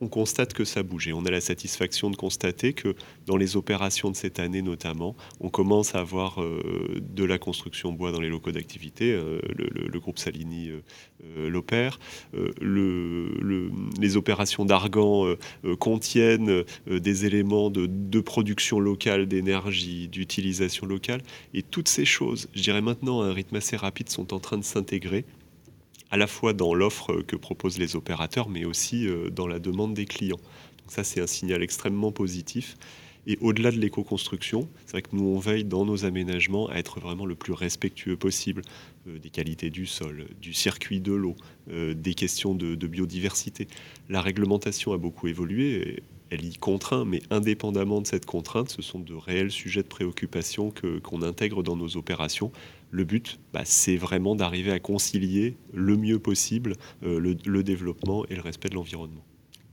On 0.00 0.08
constate 0.08 0.52
que 0.52 0.64
ça 0.64 0.82
bouge. 0.82 1.08
Et 1.08 1.12
on 1.12 1.24
a 1.24 1.30
la 1.30 1.40
satisfaction 1.40 2.10
de 2.10 2.16
constater 2.16 2.72
que 2.72 2.94
dans 3.26 3.36
les 3.36 3.56
opérations 3.56 4.10
de 4.10 4.16
cette 4.16 4.38
année 4.38 4.62
notamment, 4.62 5.16
on 5.40 5.48
commence 5.48 5.94
à 5.94 6.00
avoir 6.00 6.42
euh, 6.42 7.00
de 7.00 7.24
la 7.24 7.38
construction 7.38 7.92
bois 7.92 8.12
dans 8.12 8.20
les 8.20 8.28
locaux 8.28 8.52
d'activité. 8.52 9.12
Euh, 9.12 9.40
le, 9.56 9.98
groupe 9.98 10.18
Salini 10.18 10.70
euh, 10.70 11.48
l'opère. 11.48 11.98
les 12.32 14.16
opérations 14.16 14.64
d'argan 14.64 15.34
contiennent 15.80 16.62
des 16.86 17.26
éléments 17.26 17.68
de, 17.68 17.86
de 17.86 18.20
production 18.20 18.78
locale 18.78 19.26
d'énergie, 19.26 20.06
d'utilisation 20.06 20.86
locale. 20.86 21.20
Et 21.54 21.62
toutes 21.62 21.88
ces 21.88 22.04
choses, 22.04 22.48
je 22.54 22.62
dirais 22.62 22.80
maintenant 22.80 23.22
à 23.22 23.26
un 23.26 23.32
rythme 23.32 23.56
assez 23.56 23.76
rapide, 23.76 24.08
sont 24.08 24.32
en 24.32 24.38
train 24.38 24.56
de 24.56 24.64
s'intégrer 24.64 25.24
à 26.10 26.16
la 26.16 26.26
fois 26.26 26.52
dans 26.52 26.74
l'offre 26.74 27.22
que 27.22 27.36
proposent 27.36 27.78
les 27.78 27.96
opérateurs, 27.96 28.48
mais 28.48 28.64
aussi 28.64 29.06
euh, 29.06 29.30
dans 29.30 29.46
la 29.46 29.58
demande 29.58 29.94
des 29.94 30.06
clients. 30.06 30.36
Donc 30.36 30.90
ça, 30.90 31.04
c'est 31.04 31.20
un 31.20 31.26
signal 31.26 31.62
extrêmement 31.62 32.12
positif. 32.12 32.76
Et 33.26 33.36
au-delà 33.42 33.70
de 33.70 33.76
l'éco-construction, 33.76 34.68
c'est 34.86 34.92
vrai 34.92 35.02
que 35.02 35.10
nous, 35.12 35.24
on 35.24 35.38
veille 35.38 35.64
dans 35.64 35.84
nos 35.84 36.06
aménagements 36.06 36.68
à 36.70 36.76
être 36.76 36.98
vraiment 36.98 37.26
le 37.26 37.34
plus 37.34 37.52
respectueux 37.52 38.16
possible 38.16 38.62
euh, 39.06 39.18
des 39.18 39.28
qualités 39.28 39.68
du 39.68 39.84
sol, 39.84 40.26
du 40.40 40.54
circuit 40.54 41.00
de 41.00 41.12
l'eau, 41.12 41.36
euh, 41.70 41.92
des 41.92 42.14
questions 42.14 42.54
de, 42.54 42.74
biodiversité. 42.86 43.68
La 44.08 44.22
réglementation 44.22 44.94
a 44.94 44.96
beaucoup 44.96 45.28
évolué, 45.28 46.02
elle 46.30 46.44
y 46.44 46.56
contraint, 46.56 47.04
mais 47.04 47.20
indépendamment 47.30 48.00
de 48.00 48.06
cette 48.06 48.24
contrainte, 48.24 48.70
ce 48.70 48.80
sont 48.80 48.98
de 48.98 49.14
réels 49.14 49.50
sujets 49.50 49.82
de 49.82 49.88
préoccupation 49.88 50.72
qu'on 51.02 51.22
intègre 51.22 51.62
dans 51.62 51.76
nos 51.76 51.96
opérations 51.96 52.50
le 52.90 53.04
but, 53.04 53.38
bah, 53.52 53.62
c'est 53.64 53.96
vraiment 53.96 54.34
d'arriver 54.34 54.72
à 54.72 54.80
concilier 54.80 55.56
le 55.72 55.96
mieux 55.96 56.18
possible 56.18 56.74
le 57.02 57.62
développement 57.62 58.24
et 58.26 58.34
le 58.34 58.42
respect 58.42 58.68
de 58.68 58.74
l'environnement. 58.74 59.24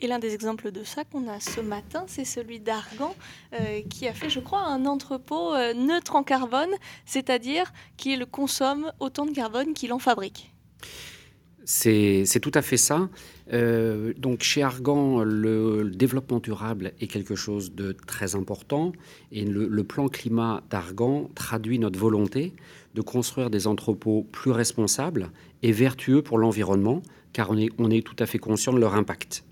Et 0.02 0.08
l'un 0.08 0.20
des 0.20 0.34
exemples 0.34 0.72
de 0.72 0.84
ça 0.84 1.06
qu'on 1.06 1.28
a 1.30 1.40
ce 1.40 1.62
matin, 1.62 2.04
c'est 2.08 2.26
celui 2.26 2.60
d'Argan, 2.60 3.16
euh, 3.54 3.82
qui 3.90 4.08
a 4.08 4.14
fait, 4.14 4.30
je 4.30 4.42
crois, 4.42 4.62
un 4.62 4.86
entrepôt 4.86 5.54
euh, 5.54 5.74
neutre 5.74 6.16
en 6.16 6.24
carbone, 6.24 6.72
c'est-à-dire 7.06 7.72
qu'il 7.96 8.26
consomme 8.26 8.92
autant 9.00 9.26
de 9.26 9.32
carbone 9.32 9.74
qu'il 9.74 9.94
en 9.94 10.00
fabrique. 10.00 10.54
C'est 11.64 12.40
tout 12.42 12.52
à 12.54 12.62
fait 12.62 12.78
ça. 12.78 13.10
Euh, 13.54 14.14
donc 14.18 14.42
chez 14.42 14.64
Argan, 14.64 15.24
le, 15.24 15.92
développement 15.92 16.40
durable 16.40 16.94
est 17.00 17.08
quelque 17.08 17.36
chose 17.36 17.74
de 17.74 17.92
très 17.92 18.36
important 18.36 18.92
et 19.32 19.46
le, 19.46 19.84
plan 19.84 20.08
climat 20.08 20.64
d'Argan 20.70 21.30
traduit 21.36 21.78
notre 21.78 22.00
volonté 22.00 22.54
de 22.96 23.02
construire 23.02 23.50
des 23.50 23.68
entrepôts 23.68 24.28
plus 24.32 24.52
responsables 24.52 25.30
et 25.62 25.72
vertueux 25.72 26.22
pour 26.22 26.38
l'environnement, 26.38 27.04
car 27.34 27.52
on 27.52 27.92
est, 27.92 28.06
tout 28.06 28.16
à 28.20 28.26
fait 28.26 28.40
conscient 28.40 28.74
de 28.74 28.80
leur 28.80 28.96
impact. 28.96 29.44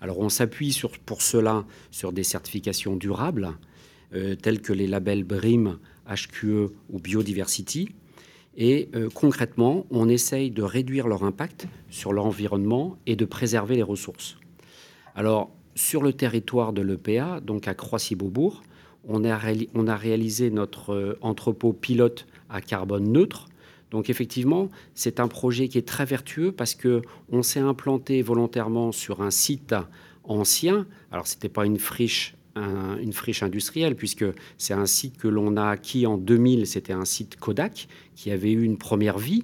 Alors 0.00 0.18
on 0.18 0.28
s'appuie 0.28 0.80
pour 1.06 1.22
cela 1.22 1.64
sur 1.90 2.12
des 2.12 2.24
certifications 2.24 2.96
durables, 2.96 3.50
euh, 4.14 4.34
telles 4.34 4.62
que 4.62 4.72
les 4.72 4.86
labels 4.86 5.24
BRIM, 5.24 5.78
HQE 6.08 6.70
ou 6.90 6.98
Biodiversity. 6.98 7.90
Et 8.58 8.90
euh, 8.94 9.08
concrètement, 9.14 9.86
on 9.90 10.08
essaye 10.08 10.50
de 10.50 10.62
réduire 10.62 11.08
leur 11.08 11.22
impact 11.22 11.68
sur 11.88 12.12
l'environnement 12.12 12.98
et 13.06 13.16
de 13.16 13.24
préserver 13.24 13.76
les 13.76 13.82
ressources. 13.82 14.36
Alors, 15.14 15.50
sur 15.76 16.02
le 16.02 16.12
territoire 16.12 16.72
de 16.72 16.82
l'EPA, 16.82 17.40
donc 17.40 17.68
à 17.68 17.74
Croissy-Beaubourg, 17.74 18.62
on 19.04 19.24
a, 19.24 19.36
réalisé 19.96 20.50
notre 20.50 20.92
euh, 20.92 21.18
entrepôt 21.22 21.72
pilote 21.72 22.26
à 22.50 22.60
carbone 22.60 23.10
neutre 23.10 23.48
donc 23.90 24.10
effectivement, 24.10 24.68
c'est 24.94 25.20
un 25.20 25.28
projet 25.28 25.68
qui 25.68 25.78
est 25.78 25.86
très 25.86 26.04
vertueux 26.04 26.52
parce 26.52 26.74
que 26.74 27.02
on 27.30 27.42
s'est 27.42 27.60
implanté 27.60 28.20
volontairement 28.22 28.92
sur 28.92 29.22
un 29.22 29.30
site 29.30 29.74
ancien. 30.24 30.86
Alors 31.10 31.26
ce 31.26 31.36
n'était 31.36 31.48
pas 31.48 31.64
une 31.64 31.78
friche, 31.78 32.34
une 33.00 33.12
friche 33.12 33.42
industrielle 33.42 33.94
puisque 33.94 34.24
c'est 34.56 34.74
un 34.74 34.86
site 34.86 35.16
que 35.16 35.28
l'on 35.28 35.56
a 35.56 35.68
acquis 35.68 36.06
en 36.06 36.16
2000. 36.16 36.66
C'était 36.66 36.92
un 36.92 37.04
site 37.04 37.36
Kodak 37.36 37.88
qui 38.14 38.30
avait 38.30 38.52
eu 38.52 38.62
une 38.62 38.78
première 38.78 39.18
vie. 39.18 39.42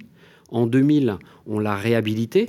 En 0.49 0.67
2000, 0.67 1.17
on 1.47 1.59
l'a 1.59 1.75
réhabilité. 1.75 2.47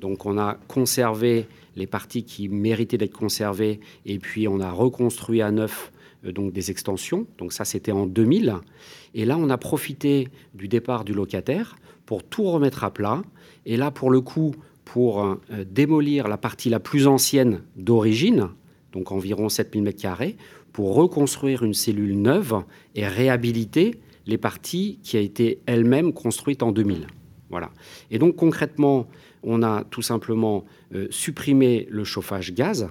Donc 0.00 0.26
on 0.26 0.38
a 0.38 0.58
conservé 0.68 1.46
les 1.76 1.86
parties 1.86 2.24
qui 2.24 2.48
méritaient 2.48 2.98
d'être 2.98 3.16
conservées 3.16 3.80
et 4.06 4.18
puis 4.18 4.48
on 4.48 4.60
a 4.60 4.70
reconstruit 4.70 5.42
à 5.42 5.50
neuf 5.50 5.92
euh, 6.24 6.32
donc 6.32 6.52
des 6.52 6.70
extensions. 6.70 7.26
Donc 7.38 7.52
ça, 7.52 7.64
c'était 7.64 7.92
en 7.92 8.06
2000. 8.06 8.56
Et 9.14 9.24
là, 9.24 9.36
on 9.38 9.50
a 9.50 9.58
profité 9.58 10.28
du 10.54 10.68
départ 10.68 11.04
du 11.04 11.12
locataire 11.12 11.76
pour 12.06 12.22
tout 12.22 12.44
remettre 12.44 12.84
à 12.84 12.92
plat. 12.92 13.22
Et 13.66 13.76
là, 13.76 13.90
pour 13.90 14.10
le 14.10 14.20
coup, 14.20 14.54
pour 14.84 15.24
euh, 15.24 15.36
démolir 15.70 16.28
la 16.28 16.36
partie 16.36 16.70
la 16.70 16.80
plus 16.80 17.06
ancienne 17.06 17.62
d'origine, 17.76 18.48
donc 18.92 19.12
environ 19.12 19.48
7000 19.48 19.84
m2, 19.84 20.34
pour 20.72 20.94
reconstruire 20.94 21.62
une 21.62 21.74
cellule 21.74 22.20
neuve 22.20 22.62
et 22.94 23.06
réhabiliter 23.06 23.96
les 24.26 24.38
parties 24.38 24.98
qui 25.02 25.16
a 25.16 25.20
été 25.20 25.58
elle-même 25.66 26.12
construite 26.12 26.62
en 26.62 26.72
2000. 26.72 27.06
Voilà. 27.50 27.70
Et 28.10 28.18
donc 28.18 28.36
concrètement, 28.36 29.08
on 29.42 29.62
a 29.62 29.84
tout 29.84 30.02
simplement 30.02 30.64
euh, 30.94 31.06
supprimé 31.10 31.86
le 31.90 32.04
chauffage 32.04 32.52
gaz 32.52 32.88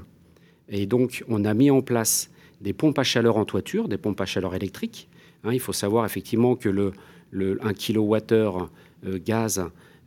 et 0.69 0.85
donc 0.85 1.23
on 1.29 1.45
a 1.45 1.53
mis 1.53 1.69
en 1.69 1.81
place 1.81 2.31
des 2.61 2.73
pompes 2.73 2.97
à 2.97 3.03
chaleur 3.03 3.37
en 3.37 3.45
toiture, 3.45 3.87
des 3.87 3.97
pompes 3.97 4.19
à 4.19 4.25
chaleur 4.25 4.55
électriques. 4.55 5.09
Hein, 5.43 5.53
il 5.53 5.59
faut 5.59 5.73
savoir 5.73 6.05
effectivement 6.05 6.55
que 6.55 6.69
le, 6.69 6.93
1 7.61 7.73
kWh 7.73 8.67
euh, 9.05 9.19
gaz 9.23 9.63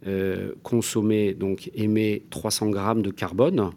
euh, 0.06 0.52
consommé 0.62 1.34
donc, 1.34 1.70
émet 1.74 2.22
300 2.30 2.70
grammes 2.70 3.02
de 3.02 3.10
carbone, 3.10 3.70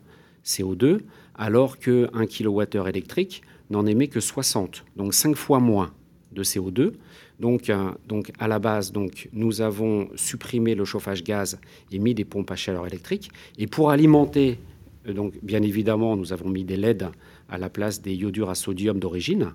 CO2, 0.46 1.00
alors 1.36 1.80
qu'un 1.80 2.26
kWh 2.26 2.88
électrique 2.88 3.42
n'en 3.70 3.86
émet 3.86 4.08
que 4.08 4.20
60, 4.20 4.86
donc 4.96 5.14
5 5.14 5.36
fois 5.36 5.60
moins 5.60 5.92
de 6.32 6.44
CO2. 6.44 6.94
Donc, 7.40 7.70
euh, 7.70 7.92
donc, 8.08 8.32
à 8.40 8.48
la 8.48 8.60
base, 8.60 8.92
donc, 8.92 9.30
nous 9.34 9.62
avons 9.62 10.10
supprimé 10.16 10.76
le 10.76 10.86
chauffage 10.86 11.24
gaz 11.24 11.60
et 11.92 12.00
mis 12.00 12.14
des 12.14 12.26
pompes 12.26 12.52
à 12.52 12.56
chaleur 12.56 12.86
électriques. 12.88 13.32
Et 13.58 13.68
pour 13.68 13.90
alimenter, 13.90 14.60
donc, 15.06 15.34
bien 15.42 15.62
évidemment, 15.62 16.16
nous 16.16 16.32
avons 16.32 16.50
mis 16.50 16.64
des 16.64 16.78
LED 16.78 17.08
à 17.50 17.58
la 17.58 17.70
place 17.70 18.02
des 18.02 18.14
iodures 18.14 18.50
à 18.50 18.56
sodium 18.56 19.00
d'origine 19.00 19.54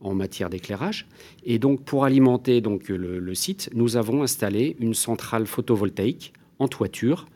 en 0.00 0.14
matière 0.14 0.50
d'éclairage. 0.50 1.06
Et 1.44 1.58
donc, 1.58 1.82
pour 1.82 2.04
alimenter 2.04 2.60
donc, 2.60 2.88
le, 2.88 3.34
site, 3.34 3.70
nous 3.74 3.96
avons 3.96 4.22
installé 4.22 4.76
une 4.78 4.94
centrale 4.94 5.46
photovoltaïque 5.46 6.32
en 6.58 6.68
toiture, 6.68 7.26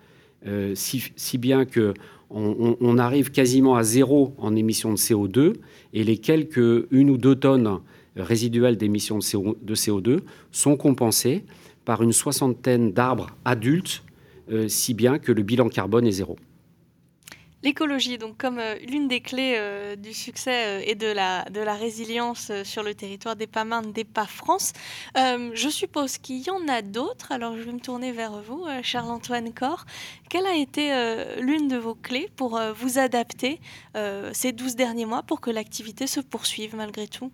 euh, 0.46 0.74
si, 0.76 1.38
bien 1.38 1.64
que 1.64 1.94
on, 2.30 2.98
arrive 2.98 3.30
quasiment 3.30 3.76
à 3.76 3.82
zéro 3.82 4.34
en 4.38 4.54
émissions 4.54 4.92
de 4.92 4.98
CO2 4.98 5.54
et 5.94 6.04
les 6.04 6.18
quelques 6.18 6.86
une 6.90 7.10
ou 7.10 7.16
deux 7.16 7.36
tonnes 7.36 7.80
résiduelles 8.16 8.76
d'émissions 8.76 9.18
de, 9.18 9.74
CO2 9.74 10.20
sont 10.52 10.76
compensées 10.76 11.44
par 11.84 12.02
une 12.02 12.12
soixantaine 12.12 12.92
d'arbres 12.92 13.30
adultes, 13.44 14.02
euh, 14.50 14.68
si 14.68 14.92
bien 14.92 15.18
que 15.18 15.32
le 15.32 15.42
bilan 15.42 15.68
carbone 15.68 16.06
est 16.06 16.12
zéro. 16.12 16.36
L'écologie, 17.64 18.18
donc 18.18 18.36
comme 18.36 18.60
euh, 18.60 18.76
l'une 18.86 19.08
des 19.08 19.20
clés 19.20 19.54
euh, 19.56 19.96
du 19.96 20.14
succès 20.14 20.78
euh, 20.78 20.82
et 20.86 20.94
de 20.94 21.08
la, 21.08 21.44
résilience 21.74 22.52
sur 22.62 22.84
le 22.84 22.94
territoire 22.94 23.34
des 23.34 23.48
PAMAN, 23.48 23.82
des 23.82 24.04
PA 24.04 24.26
France, 24.26 24.72
je 25.16 25.68
suppose 25.68 26.18
qu'il 26.18 26.38
y 26.38 26.50
en 26.50 26.66
a 26.68 26.82
d'autres. 26.82 27.30
Alors 27.32 27.56
je 27.56 27.62
vais 27.62 27.72
me 27.72 27.80
tourner 27.80 28.12
vers 28.12 28.40
vous, 28.42 28.64
Charles-Antoine 28.82 29.52
Corr. 29.52 29.84
Quelle 30.28 30.46
a 30.46 30.54
été 30.54 30.90
l'une 31.40 31.68
de 31.68 31.76
vos 31.76 31.94
clés 31.94 32.28
pour 32.36 32.60
vous 32.74 32.98
adapter 32.98 33.60
ces 34.32 34.52
12 34.52 34.76
derniers 34.76 35.04
mois 35.04 35.22
pour 35.22 35.40
que 35.40 35.50
l'activité 35.50 36.06
se 36.06 36.20
poursuive 36.20 36.74
malgré 36.74 37.06
tout? 37.06 37.30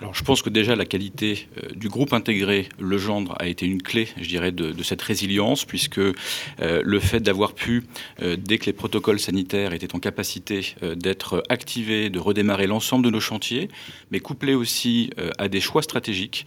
Alors, 0.00 0.14
je 0.14 0.22
pense 0.22 0.42
que 0.42 0.50
déjà 0.50 0.76
la 0.76 0.84
qualité 0.84 1.48
euh, 1.56 1.70
du 1.74 1.88
groupe 1.88 2.12
intégré 2.12 2.68
Legendre 2.78 3.34
a 3.38 3.46
été 3.46 3.64
une 3.64 3.80
clé, 3.80 4.08
je 4.20 4.28
dirais, 4.28 4.52
de, 4.52 4.82
cette 4.82 5.00
résilience, 5.00 5.64
puisque 5.64 5.98
euh, 5.98 6.12
le 6.58 7.00
fait 7.00 7.20
d'avoir 7.20 7.54
pu, 7.54 7.84
euh, 8.20 8.36
dès 8.38 8.58
que 8.58 8.66
les 8.66 8.74
protocoles 8.74 9.18
sanitaires 9.18 9.72
étaient 9.72 9.94
en 9.94 9.98
capacité 9.98 10.74
d'être 10.96 11.42
activés, 11.48 12.10
de 12.10 12.18
redémarrer 12.18 12.66
l'ensemble 12.66 13.04
de 13.06 13.10
nos 13.10 13.20
chantiers, 13.20 13.68
mais 14.10 14.20
couplé 14.20 14.54
aussi 14.54 15.10
à 15.38 15.48
des 15.48 15.60
choix 15.60 15.82
stratégiques 15.82 16.46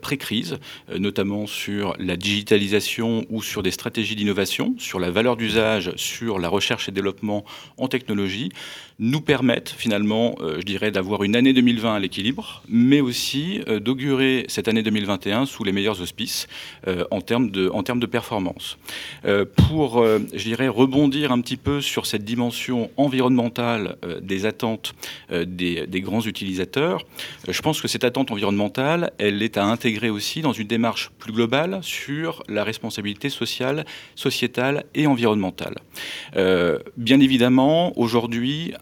pré-crise, 0.00 0.58
notamment 0.96 1.46
sur 1.46 1.94
la 1.98 2.16
digitalisation 2.16 3.24
ou 3.30 3.42
sur 3.42 3.62
des 3.62 3.70
stratégies 3.70 4.16
d'innovation, 4.16 4.74
sur 4.78 5.00
la 5.00 5.10
valeur 5.10 5.36
d'usage, 5.36 5.92
sur 5.96 6.38
la 6.38 6.48
recherche 6.48 6.88
et 6.88 6.92
développement 6.92 7.44
en 7.76 7.88
technologie, 7.88 8.50
nous 8.98 9.20
permettent 9.20 9.70
finalement, 9.70 10.36
je 10.40 10.62
dirais, 10.62 10.90
d'avoir 10.90 11.22
une 11.22 11.36
année 11.36 11.52
2020 11.52 11.94
à 11.94 11.98
l'équilibre, 11.98 12.62
mais 12.68 13.00
aussi 13.00 13.60
euh, 13.68 13.80
d'augurer 13.80 14.44
cette 14.48 14.68
année 14.68 14.82
2021 14.82 15.46
sous 15.46 15.64
les 15.64 15.72
meilleurs 15.72 16.00
auspices 16.00 16.46
euh, 16.86 17.04
en, 17.10 17.20
termes 17.20 17.50
de, 17.50 17.68
en 17.70 17.82
termes 17.82 18.00
de 18.00 18.06
performance. 18.06 18.78
Euh, 19.24 19.44
pour, 19.68 20.04
je 20.04 20.42
dirais, 20.42 20.68
rebondir 20.68 21.32
un 21.32 21.40
petit 21.40 21.56
peu 21.56 21.80
sur 21.80 22.06
cette 22.06 22.24
dimension 22.24 22.90
environnementale 22.96 23.96
des 24.22 24.46
attentes 24.46 24.94
des, 25.30 25.86
des, 25.86 26.00
grands 26.00 26.22
utilisateurs, 26.22 27.04
je 27.48 27.60
pense 27.62 27.80
que 27.80 27.88
cette 27.88 28.04
attente 28.04 28.30
environnementale, 28.30 29.12
elle 29.18 29.42
est 29.42 29.56
à 29.56 29.64
intégrer 29.64 30.10
aussi 30.10 30.40
dans 30.40 30.52
une 30.52 30.66
démarche 30.66 31.10
plus 31.18 31.32
globale 31.32 31.80
sur 31.82 32.42
la 32.48 32.64
responsabilité 32.64 33.28
sociale, 33.28 33.84
sociétale 34.14 34.84
et 34.94 35.06
environnementale. 35.06 35.76
bien 36.96 37.20
évidemment, 37.20 37.98
aujourd'hui, 37.98 38.72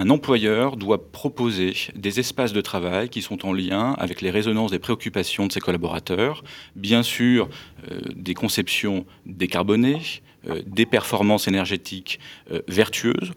un 0.00 0.08
employeur 0.08 0.78
doit 0.78 1.10
proposer 1.12 1.74
des 1.94 2.20
espaces 2.20 2.54
de 2.54 2.60
travail 2.62 3.10
qui 3.10 3.20
sont 3.20 3.46
en 3.46 3.52
lien 3.52 3.94
avec 3.98 4.22
les 4.22 4.30
résonances 4.30 4.70
des 4.70 4.78
préoccupations 4.78 5.46
de 5.46 5.52
ses 5.52 5.60
collaborateurs, 5.60 6.42
bien 6.74 7.02
sûr 7.02 7.50
euh, 7.90 8.00
des 8.14 8.32
conceptions 8.32 9.04
décarbonées, 9.26 10.00
euh, 10.48 10.62
des 10.64 10.86
performances 10.86 11.48
énergétiques 11.48 12.18
euh, 12.50 12.62
vertueuses, 12.66 13.32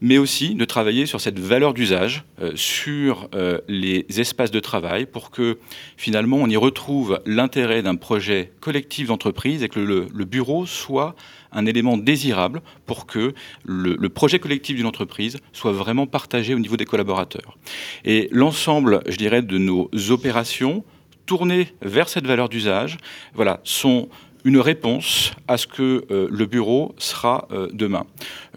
mais 0.00 0.16
aussi 0.16 0.54
de 0.54 0.64
travailler 0.64 1.06
sur 1.06 1.20
cette 1.20 1.40
valeur 1.40 1.74
d'usage, 1.74 2.22
sur 2.54 3.28
les 3.66 4.06
espaces 4.16 4.52
de 4.52 4.60
travail, 4.60 5.06
pour 5.06 5.30
que 5.32 5.58
finalement 5.96 6.36
on 6.36 6.48
y 6.48 6.56
retrouve 6.56 7.20
l'intérêt 7.26 7.82
d'un 7.82 7.96
projet 7.96 8.52
collectif 8.60 9.08
d'entreprise 9.08 9.64
et 9.64 9.68
que 9.68 9.80
le 9.80 10.24
bureau 10.24 10.64
soit 10.66 11.16
un 11.54 11.66
élément 11.66 11.96
désirable 11.96 12.60
pour 12.86 13.06
que 13.06 13.34
le, 13.64 14.08
projet 14.08 14.38
collectif 14.38 14.76
d'une 14.76 14.86
entreprise 14.86 15.38
soit 15.52 15.72
vraiment 15.72 16.06
partagé 16.06 16.54
au 16.54 16.58
niveau 16.58 16.76
des 16.76 16.84
collaborateurs. 16.84 17.56
Et 18.04 18.28
l'ensemble, 18.30 19.02
je 19.06 19.16
dirais, 19.16 19.42
de 19.42 19.58
nos 19.58 19.90
opérations 20.10 20.84
tournées 21.26 21.68
vers 21.82 22.08
cette 22.08 22.26
valeur 22.26 22.48
d'usage, 22.48 22.98
voilà, 23.34 23.60
sont 23.64 24.08
une 24.44 24.58
réponse 24.58 25.32
à 25.48 25.56
ce 25.56 25.66
que 25.66 26.04
euh, 26.10 26.28
le 26.30 26.46
bureau 26.46 26.94
sera 26.98 27.48
euh, 27.50 27.68
demain. 27.72 28.06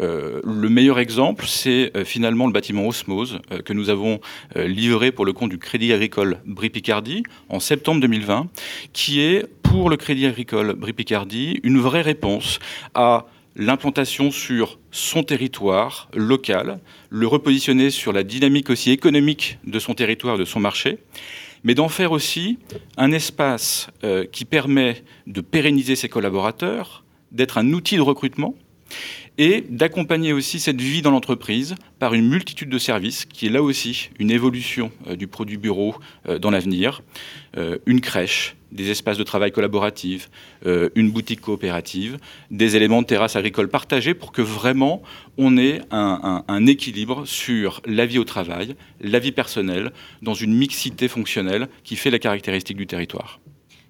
Euh, 0.02 0.42
le 0.44 0.70
meilleur 0.70 1.00
exemple, 1.00 1.46
c'est 1.48 1.92
finalement 2.04 2.46
le 2.46 2.52
bâtiment 2.52 2.88
Osmose 2.88 3.40
que 3.64 3.74
nous 3.74 3.90
avons 3.90 4.20
livré 4.56 5.12
pour 5.12 5.26
le 5.26 5.34
compte 5.34 5.50
du 5.50 5.58
Crédit 5.58 5.94
Agricole 5.94 6.40
Brie-Picardie 6.46 7.24
en 7.50 7.60
septembre 7.60 8.02
2020, 8.02 8.48
qui 8.94 9.22
est 9.22 9.46
pour 9.78 9.92
le 9.92 9.96
Crédit 9.96 10.26
Agricole 10.26 10.74
Brie-Picardie 10.74 11.60
une 11.62 11.78
vraie 11.78 12.02
réponse 12.02 12.58
à 12.96 13.28
l'implantation 13.56 14.32
sur 14.32 14.80
son 14.90 15.22
territoire 15.22 16.10
local, 16.16 16.80
le 17.12 17.28
repositionner 17.28 17.92
sur 17.92 18.12
la 18.12 18.24
dynamique 18.24 18.72
aussi 18.72 18.90
économique 18.90 19.60
de 19.68 19.78
son 19.78 19.94
territoire, 19.94 20.40
de 20.40 20.46
son 20.46 20.60
marché, 20.60 20.98
mais 21.64 21.76
d'en 21.76 21.90
faire 21.90 22.12
aussi 22.12 22.58
un 22.98 23.12
espace 23.12 23.90
euh, 24.04 24.26
qui 24.26 24.46
permet 24.46 25.04
de 25.28 25.42
pérenniser 25.42 25.96
ses 25.96 26.10
collaborateurs, 26.10 27.04
d'être 27.32 27.60
un 27.60 27.72
outil 27.72 27.98
de 27.98 28.02
recrutement 28.02 28.56
et 29.38 29.64
d'accompagner 29.70 30.34
aussi 30.34 30.60
cette 30.60 30.82
vie 30.82 31.02
dans 31.02 31.12
l'entreprise 31.12 31.76
par 32.00 32.14
une 32.14 32.28
multitude 32.28 32.70
de 32.70 32.78
services, 32.78 33.26
qui 33.26 33.48
est 33.48 33.50
là 33.50 33.62
aussi 33.62 34.10
une 34.20 34.32
évolution 34.32 34.92
euh, 35.08 35.16
du 35.16 35.28
produit 35.28 35.58
bureau 35.58 35.96
euh, 36.28 36.40
dans 36.40 36.52
l'avenir, 36.52 37.02
une 37.88 38.02
crèche, 38.02 38.56
des 38.72 38.92
espaces 38.92 39.18
de 39.18 39.24
travail 39.24 39.52
collaboratifs, 39.52 40.30
une 40.64 41.10
boutique 41.10 41.42
coopérative, 41.42 42.20
des 42.52 42.76
éléments 42.76 43.02
de 43.02 43.08
terrasse 43.08 43.36
agricole 43.36 43.68
partagés 43.68 44.14
pour 44.14 44.32
que 44.32 44.44
vraiment 44.44 45.02
on 45.40 45.58
ait 45.58 45.82
un, 45.90 46.66
équilibre 46.68 47.26
sur 47.26 47.82
la 47.88 48.06
vie 48.06 48.20
au 48.20 48.26
travail, 48.26 48.76
la 49.02 49.18
vie 49.18 49.32
personnelle, 49.32 49.92
dans 50.22 50.36
une 50.36 50.54
mixité 50.54 51.08
fonctionnelle 51.08 51.68
qui 51.84 51.96
fait 51.96 52.12
la 52.12 52.20
caractéristique 52.20 52.78
du 52.78 52.86
territoire. 52.86 53.40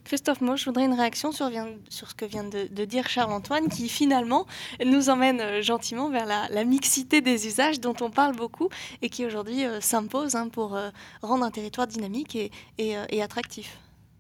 Christophe 0.07 0.39
Moch, 0.39 0.57
je 0.57 0.63
voudrais 0.63 0.85
une 0.85 0.93
réaction 0.93 1.33
sur, 1.33 1.51
ce 1.89 2.13
que 2.15 2.23
vient 2.23 2.45
de, 2.45 2.85
dire 2.85 3.09
Charles-Antoine, 3.09 3.67
qui 3.67 3.89
finalement 3.89 4.47
nous 4.85 5.09
emmène 5.09 5.41
euh, 5.41 5.61
gentiment 5.61 6.09
vers 6.09 6.25
la, 6.25 6.63
mixité 6.63 7.19
des 7.19 7.45
usages 7.45 7.81
dont 7.81 7.95
on 7.99 8.09
parle 8.09 8.33
beaucoup 8.33 8.69
et 9.01 9.09
qui 9.09 9.25
aujourd'hui 9.25 9.65
euh, 9.65 9.81
s'impose 9.81 10.35
hein, 10.35 10.47
pour 10.47 10.77
euh, 10.77 10.91
rendre 11.21 11.43
un 11.43 11.51
territoire 11.51 11.87
dynamique 11.87 12.37
et 12.77 13.21
attractif. 13.21 13.77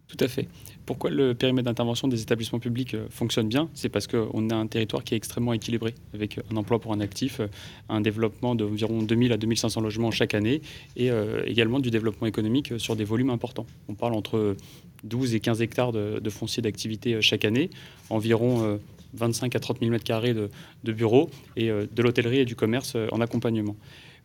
Tout 0.09 0.17
à 0.19 0.27
fait. 0.27 0.49
Pourquoi 0.85 1.09
le 1.09 1.33
périmètre 1.35 1.65
d'intervention 1.65 2.07
des 2.09 2.21
établissements 2.21 2.59
publics 2.59 2.95
fonctionne 3.09 3.47
bien? 3.47 3.69
C'est 3.73 3.89
parce 3.89 4.07
qu'on 4.07 4.49
a 4.49 4.55
un 4.55 4.67
territoire 4.67 5.03
qui 5.05 5.13
est 5.13 5.17
extrêmement 5.17 5.53
équilibré, 5.53 5.95
avec 6.13 6.39
un 6.51 6.55
emploi 6.55 6.79
pour 6.79 6.93
un 6.93 6.99
actif, 7.01 7.41
un 7.89 7.99
développement 7.99 8.55
d'environ 8.55 9.01
2000 9.01 9.33
à 9.33 9.37
2500 9.37 9.81
logements 9.81 10.11
chaque 10.11 10.33
année, 10.33 10.61
et 10.95 11.09
également 11.45 11.81
du 11.81 11.91
développement 11.91 12.25
économique 12.27 12.73
sur 12.77 12.95
des 12.95 13.03
volumes 13.03 13.31
importants. 13.31 13.65
On 13.89 13.95
parle 13.95 14.13
entre 14.13 14.55
12 15.03 15.35
et 15.35 15.39
15 15.39 15.61
hectares 15.61 15.91
de, 15.91 16.29
foncier 16.29 16.61
d'activité 16.61 17.21
chaque 17.21 17.45
année, 17.45 17.69
environ 18.09 18.79
25 19.13 19.55
à 19.55 19.59
30 19.59 19.79
000 19.79 19.95
m2 19.95 20.33
de, 20.33 20.49
de 20.83 20.91
bureaux, 20.91 21.29
et 21.55 21.69
de 21.69 22.01
l'hôtellerie 22.01 22.39
et 22.39 22.45
du 22.45 22.55
commerce 22.55 22.95
en 23.11 23.21
accompagnement. 23.21 23.75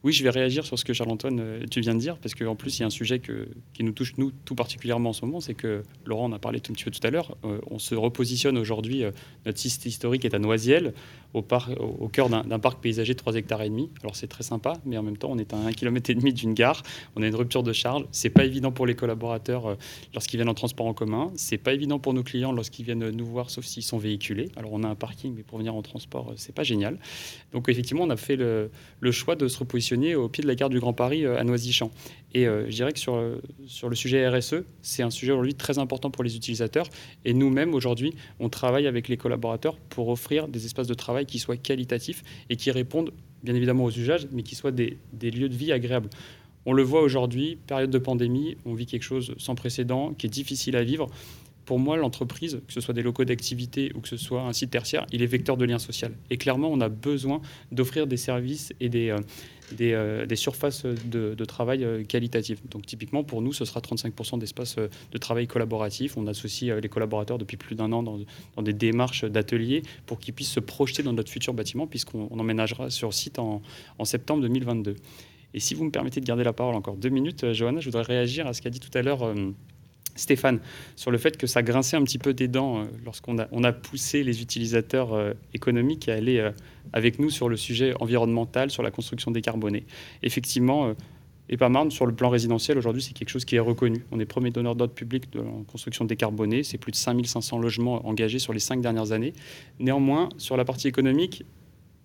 Oui, 0.04 0.12
je 0.12 0.24
vais 0.24 0.30
réagir 0.30 0.66
sur 0.66 0.76
ce 0.76 0.84
que 0.84 0.92
Charles-Antoine, 0.92 1.38
euh, 1.38 1.64
tu 1.70 1.80
viens 1.80 1.94
de 1.94 2.00
dire, 2.00 2.16
parce 2.18 2.34
qu'en 2.34 2.56
plus, 2.56 2.78
il 2.78 2.80
y 2.80 2.82
a 2.82 2.86
un 2.86 2.90
sujet 2.90 3.20
qui 3.20 3.84
nous 3.84 3.92
touche, 3.92 4.14
nous, 4.16 4.32
tout 4.44 4.56
particulièrement 4.56 5.10
en 5.10 5.12
ce 5.12 5.24
moment, 5.24 5.40
c'est 5.40 5.54
que, 5.54 5.84
Laurent 6.06 6.24
en 6.24 6.32
a 6.32 6.40
parlé 6.40 6.58
tout 6.58 6.72
un 6.72 6.74
petit 6.74 6.84
peu 6.84 6.90
tout 6.90 7.06
à 7.06 7.10
l'heure, 7.10 7.36
euh, 7.44 7.60
on 7.70 7.78
se 7.78 7.94
repositionne 7.94 8.58
aujourd'hui, 8.58 9.04
euh, 9.04 9.12
notre 9.46 9.58
site 9.58 9.86
historique 9.86 10.24
est 10.24 10.34
à 10.34 10.40
Noisiel, 10.40 10.92
au, 11.34 11.44
au 11.78 12.08
cœur 12.08 12.28
d'un 12.28 12.58
parc 12.58 12.82
paysager 12.82 13.14
de 13.14 13.18
3 13.18 13.36
hectares 13.36 13.62
et 13.62 13.70
demi. 13.70 13.90
Alors 14.02 14.16
c'est 14.16 14.26
très 14.26 14.42
sympa, 14.42 14.74
mais 14.84 14.98
en 14.98 15.02
même 15.02 15.16
temps, 15.16 15.30
on 15.30 15.38
est 15.38 15.54
à 15.54 15.56
1 15.56 15.72
km 15.72 16.12
d'une 16.12 16.52
gare, 16.52 16.82
on 17.16 17.22
a 17.22 17.26
une 17.26 17.34
rupture 17.34 17.62
de 17.62 17.72
charge, 17.72 18.04
c'est 18.10 18.28
pas 18.28 18.44
évident 18.44 18.72
pour 18.72 18.86
les 18.86 18.94
collaborateurs 18.94 19.78
lorsqu'ils 20.12 20.36
viennent 20.36 20.50
en 20.50 20.54
transport 20.54 20.86
en 20.86 20.92
commun, 20.92 21.30
c'est 21.36 21.56
pas 21.56 21.72
évident 21.72 21.98
pour 21.98 22.12
nos 22.12 22.22
clients 22.22 22.52
lorsqu'ils 22.52 22.84
viennent 22.84 23.08
nous 23.08 23.24
voir, 23.24 23.48
sauf 23.48 23.64
s'ils 23.64 23.82
sont 23.82 23.96
véhiculés. 23.96 24.50
Alors 24.56 24.72
on 24.74 24.82
a 24.82 24.88
un 24.88 24.94
parking, 24.94 25.32
mais 25.34 25.42
pour 25.42 25.56
venir 25.56 25.74
en 25.74 25.80
transport, 25.80 26.34
c'est 26.36 26.54
pas 26.54 26.64
génial. 26.64 26.98
Donc 27.52 27.70
effectivement, 27.70 28.02
on 28.02 28.10
a 28.10 28.18
fait 28.18 28.36
le 28.36 28.70
choix 29.10 29.34
de 29.34 29.48
se 29.48 29.58
repositionner 29.58 29.91
au 29.92 30.28
pied 30.28 30.42
de 30.42 30.48
la 30.48 30.54
gare 30.54 30.70
du 30.70 30.80
Grand 30.80 30.92
Paris 30.92 31.26
à 31.26 31.44
Noisy-Champ. 31.44 31.90
Et 32.34 32.46
euh, 32.46 32.64
je 32.66 32.74
dirais 32.74 32.92
que 32.92 32.98
sur, 32.98 33.22
sur 33.66 33.88
le 33.88 33.94
sujet 33.94 34.26
RSE, 34.28 34.64
c'est 34.80 35.02
un 35.02 35.10
sujet 35.10 35.32
aujourd'hui 35.32 35.54
très 35.54 35.78
important 35.78 36.10
pour 36.10 36.24
les 36.24 36.36
utilisateurs. 36.36 36.88
Et 37.24 37.34
nous-mêmes, 37.34 37.74
aujourd'hui, 37.74 38.14
on 38.40 38.48
travaille 38.48 38.86
avec 38.86 39.08
les 39.08 39.16
collaborateurs 39.16 39.76
pour 39.90 40.08
offrir 40.08 40.48
des 40.48 40.64
espaces 40.64 40.86
de 40.86 40.94
travail 40.94 41.26
qui 41.26 41.38
soient 41.38 41.56
qualitatifs 41.56 42.22
et 42.48 42.56
qui 42.56 42.70
répondent 42.70 43.12
bien 43.42 43.54
évidemment 43.54 43.84
aux 43.84 43.90
usages, 43.90 44.26
mais 44.32 44.42
qui 44.42 44.54
soient 44.54 44.70
des, 44.70 44.98
des 45.12 45.30
lieux 45.30 45.48
de 45.48 45.56
vie 45.56 45.72
agréables. 45.72 46.08
On 46.64 46.72
le 46.72 46.82
voit 46.82 47.02
aujourd'hui, 47.02 47.58
période 47.66 47.90
de 47.90 47.98
pandémie, 47.98 48.56
on 48.64 48.74
vit 48.74 48.86
quelque 48.86 49.02
chose 49.02 49.34
sans 49.36 49.54
précédent, 49.56 50.14
qui 50.14 50.26
est 50.26 50.30
difficile 50.30 50.76
à 50.76 50.84
vivre 50.84 51.08
pour 51.64 51.78
moi, 51.78 51.96
l'entreprise, 51.96 52.60
que 52.66 52.72
ce 52.72 52.80
soit 52.80 52.94
des 52.94 53.02
locaux 53.02 53.24
d'activité 53.24 53.92
ou 53.94 54.00
que 54.00 54.08
ce 54.08 54.16
soit 54.16 54.42
un 54.42 54.52
site 54.52 54.70
tertiaire, 54.70 55.06
il 55.12 55.22
est 55.22 55.26
vecteur 55.26 55.56
de 55.56 55.64
lien 55.64 55.78
social. 55.78 56.12
Et 56.30 56.36
clairement, 56.36 56.68
on 56.68 56.80
a 56.80 56.88
besoin 56.88 57.40
d'offrir 57.70 58.06
des 58.06 58.16
services 58.16 58.72
et 58.80 58.88
des, 58.88 59.10
euh, 59.10 59.18
euh, 59.80 60.26
des, 60.26 60.36
surfaces 60.36 60.84
de, 60.84 61.44
travail 61.44 61.84
euh, 61.84 62.04
qualitatives. 62.04 62.60
Donc 62.70 62.86
typiquement, 62.86 63.24
pour 63.24 63.42
nous, 63.42 63.52
ce 63.52 63.64
sera 63.64 63.80
35% 63.80 64.38
d'espace 64.38 64.76
de 64.76 65.18
travail 65.18 65.46
collaboratif. 65.46 66.16
On 66.16 66.26
associe 66.26 66.74
les 66.80 66.88
collaborateurs 66.88 67.38
depuis 67.38 67.56
plus 67.56 67.74
d'un 67.74 67.92
an 67.92 68.02
dans, 68.02 68.62
des 68.62 68.72
démarches 68.72 69.24
d'ateliers 69.24 69.82
pour 70.06 70.18
qu'ils 70.18 70.34
puissent 70.34 70.52
se 70.52 70.60
projeter 70.60 71.02
dans 71.02 71.12
notre 71.12 71.30
futur 71.30 71.54
bâtiment, 71.54 71.86
puisqu'on 71.86 72.28
emménagera 72.38 72.90
sur 72.90 73.12
site 73.12 73.38
en, 73.38 73.62
en 73.98 74.04
septembre 74.04 74.42
2022. 74.42 74.96
Et 75.54 75.60
si 75.60 75.74
vous 75.74 75.84
me 75.84 75.90
permettez 75.90 76.20
de 76.20 76.26
garder 76.26 76.44
la 76.44 76.52
parole 76.52 76.74
encore 76.74 76.96
deux 76.96 77.10
minutes, 77.10 77.52
Johanna, 77.52 77.80
je 77.80 77.86
voudrais 77.86 78.02
réagir 78.02 78.46
à 78.46 78.54
ce 78.54 78.62
qu'a 78.62 78.70
dit 78.70 78.80
tout 78.80 78.96
à 78.96 79.02
l'heure 79.02 79.34
Stéphane, 80.14 80.60
sur 80.96 81.10
le 81.10 81.18
fait 81.18 81.36
que 81.36 81.46
ça 81.46 81.62
grinçait 81.62 81.96
un 81.96 82.02
petit 82.02 82.18
peu 82.18 82.34
des 82.34 82.48
dents 82.48 82.80
euh, 82.80 82.84
lorsqu'on 83.04 83.38
a, 83.38 83.72
poussé 83.72 84.22
les 84.22 84.42
utilisateurs 84.42 85.14
euh, 85.14 85.32
économiques 85.54 86.08
à 86.08 86.14
aller 86.14 86.38
euh, 86.38 86.50
avec 86.92 87.18
nous 87.18 87.30
sur 87.30 87.48
le 87.48 87.56
sujet 87.56 87.94
environnemental, 88.00 88.70
sur 88.70 88.82
la 88.82 88.90
construction 88.90 89.30
décarbonée. 89.30 89.86
Effectivement, 90.22 90.94
EPAMARN, 91.48 91.90
sur 91.90 92.06
le 92.06 92.14
plan 92.14 92.28
résidentiel, 92.28 92.76
aujourd'hui, 92.76 93.02
c'est 93.02 93.14
quelque 93.14 93.30
chose 93.30 93.44
qui 93.44 93.56
est 93.56 93.60
reconnu. 93.60 94.04
On 94.10 94.20
est 94.20 94.26
premier 94.26 94.50
donneur 94.50 94.74
d'ordre 94.74 94.94
public 94.94 95.32
de, 95.32 95.40
en 95.40 95.62
construction 95.64 96.04
décarbonée. 96.04 96.62
C'est 96.62 96.78
plus 96.78 96.92
de 96.92 96.96
5500 96.96 97.58
logements 97.58 98.06
engagés 98.06 98.38
sur 98.38 98.52
les 98.52 98.58
cinq 98.58 98.80
dernières 98.80 99.12
années. 99.12 99.32
Néanmoins, 99.78 100.28
sur 100.36 100.56
la 100.56 100.64
partie 100.64 100.88
économique, 100.88 101.44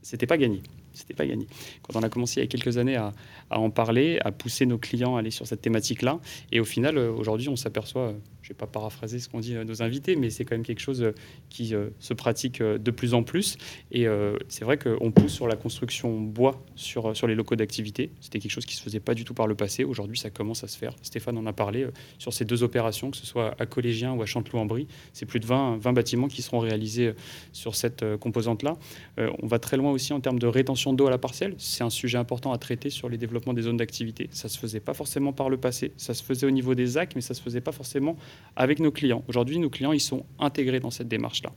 c'était 0.01 0.27
pas 0.27 0.37
gagné 0.37 0.61
c'était 0.97 1.13
pas 1.13 1.25
gagné. 1.25 1.47
Quand 1.83 1.97
on 1.99 2.03
a 2.03 2.09
commencé 2.09 2.39
il 2.39 2.43
y 2.43 2.45
a 2.45 2.47
quelques 2.47 2.77
années 2.77 2.95
à, 2.95 3.13
en 3.49 3.69
parler, 3.69 4.19
à 4.25 4.31
pousser 4.31 4.65
nos 4.65 4.77
clients 4.77 5.15
à 5.15 5.19
aller 5.19 5.31
sur 5.31 5.45
cette 5.47 5.61
thématique-là, 5.61 6.19
et 6.51 6.59
au 6.59 6.65
final, 6.65 6.97
euh, 6.97 7.11
aujourd'hui, 7.11 7.49
on 7.49 7.55
s'aperçoit, 7.55 8.13
je 8.41 8.49
ne 8.49 8.53
vais 8.53 8.57
pas 8.57 8.67
paraphraser 8.67 9.19
ce 9.19 9.29
qu'ont 9.29 9.39
dit 9.39 9.55
euh, 9.55 9.63
nos 9.63 9.81
invités, 9.81 10.15
mais 10.15 10.29
c'est 10.29 10.45
quand 10.45 10.55
même 10.55 10.65
quelque 10.65 10.79
chose 10.79 11.03
euh, 11.03 11.11
qui 11.49 11.73
se 11.99 12.13
pratique 12.13 12.61
de 12.61 12.91
plus 12.91 13.13
en 13.13 13.23
plus. 13.23 13.57
Et 13.91 14.05
c'est 14.47 14.65
vrai 14.65 14.77
qu'on 14.77 15.11
pousse 15.11 15.33
sur 15.33 15.47
la 15.47 15.55
construction 15.55 16.19
bois 16.19 16.63
sur, 16.75 17.15
sur 17.15 17.27
les 17.27 17.35
locaux 17.35 17.55
d'activité. 17.55 18.11
C'était 18.19 18.39
quelque 18.39 18.51
chose 18.51 18.65
qui 18.65 18.75
se 18.75 18.81
faisait 18.81 18.99
pas 18.99 19.13
du 19.13 19.23
tout 19.23 19.33
par 19.33 19.47
le 19.47 19.55
passé. 19.55 19.83
Aujourd'hui, 19.83 20.17
ça 20.17 20.29
commence 20.29 20.63
à 20.63 20.67
se 20.67 20.77
faire. 20.77 20.93
Stéphane 21.01 21.37
en 21.37 21.45
a 21.45 21.53
parlé 21.53 21.87
sur 22.17 22.33
ces 22.33 22.45
deux 22.45 22.63
opérations, 22.63 23.11
que 23.11 23.17
ce 23.17 23.25
soit 23.25 23.55
à 23.59 23.65
Collégien 23.65 24.13
ou 24.13 24.21
à 24.21 24.25
Chanteloup-en-Brie. 24.25 24.87
C'est 25.13 25.25
plus 25.25 25.39
de 25.39 25.45
20, 25.45 25.77
20 25.77 25.93
bâtiments 25.93 26.27
qui 26.27 26.41
seront 26.41 26.59
réalisés 26.59 27.13
sur 27.53 27.75
cette 27.75 28.03
composante-là. 28.17 28.77
on 29.17 29.47
va 29.47 29.59
très 29.59 29.77
loin 29.77 29.91
aussi 29.91 30.13
en 30.13 30.19
termes 30.19 30.39
de 30.39 30.47
rétention 30.47 30.86
d'eau 30.93 31.07
à 31.07 31.09
la 31.09 31.17
parcelle, 31.17 31.55
c'est 31.57 31.83
un 31.83 31.89
sujet 31.89 32.17
important 32.17 32.51
à 32.51 32.57
traiter 32.57 32.89
sur 32.89 33.09
les 33.09 33.17
développements 33.17 33.53
des 33.53 33.63
zones 33.63 33.77
d'activité. 33.77 34.29
Ça 34.31 34.49
se 34.49 34.57
faisait 34.57 34.79
pas 34.79 34.93
forcément 34.93 35.33
par 35.33 35.49
le 35.49 35.57
passé, 35.57 35.91
ça 35.97 36.13
se 36.13 36.23
faisait 36.23 36.45
au 36.45 36.51
niveau 36.51 36.75
des 36.75 36.85
ZAC, 36.85 37.15
mais 37.15 37.21
ça 37.21 37.33
se 37.33 37.41
faisait 37.41 37.61
pas 37.61 37.71
forcément 37.71 38.17
avec 38.55 38.79
nos 38.79 38.91
clients. 38.91 39.23
Aujourd'hui, 39.27 39.59
nos 39.59 39.69
clients, 39.69 39.93
ils 39.93 39.99
sont 39.99 40.25
intégrés 40.39 40.79
dans 40.79 40.91
cette 40.91 41.07
démarche-là. 41.07 41.51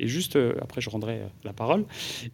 Et 0.00 0.06
juste, 0.06 0.36
euh, 0.36 0.54
après, 0.60 0.80
je 0.80 0.90
rendrai 0.90 1.18
euh, 1.20 1.26
la 1.44 1.52
parole, 1.52 1.84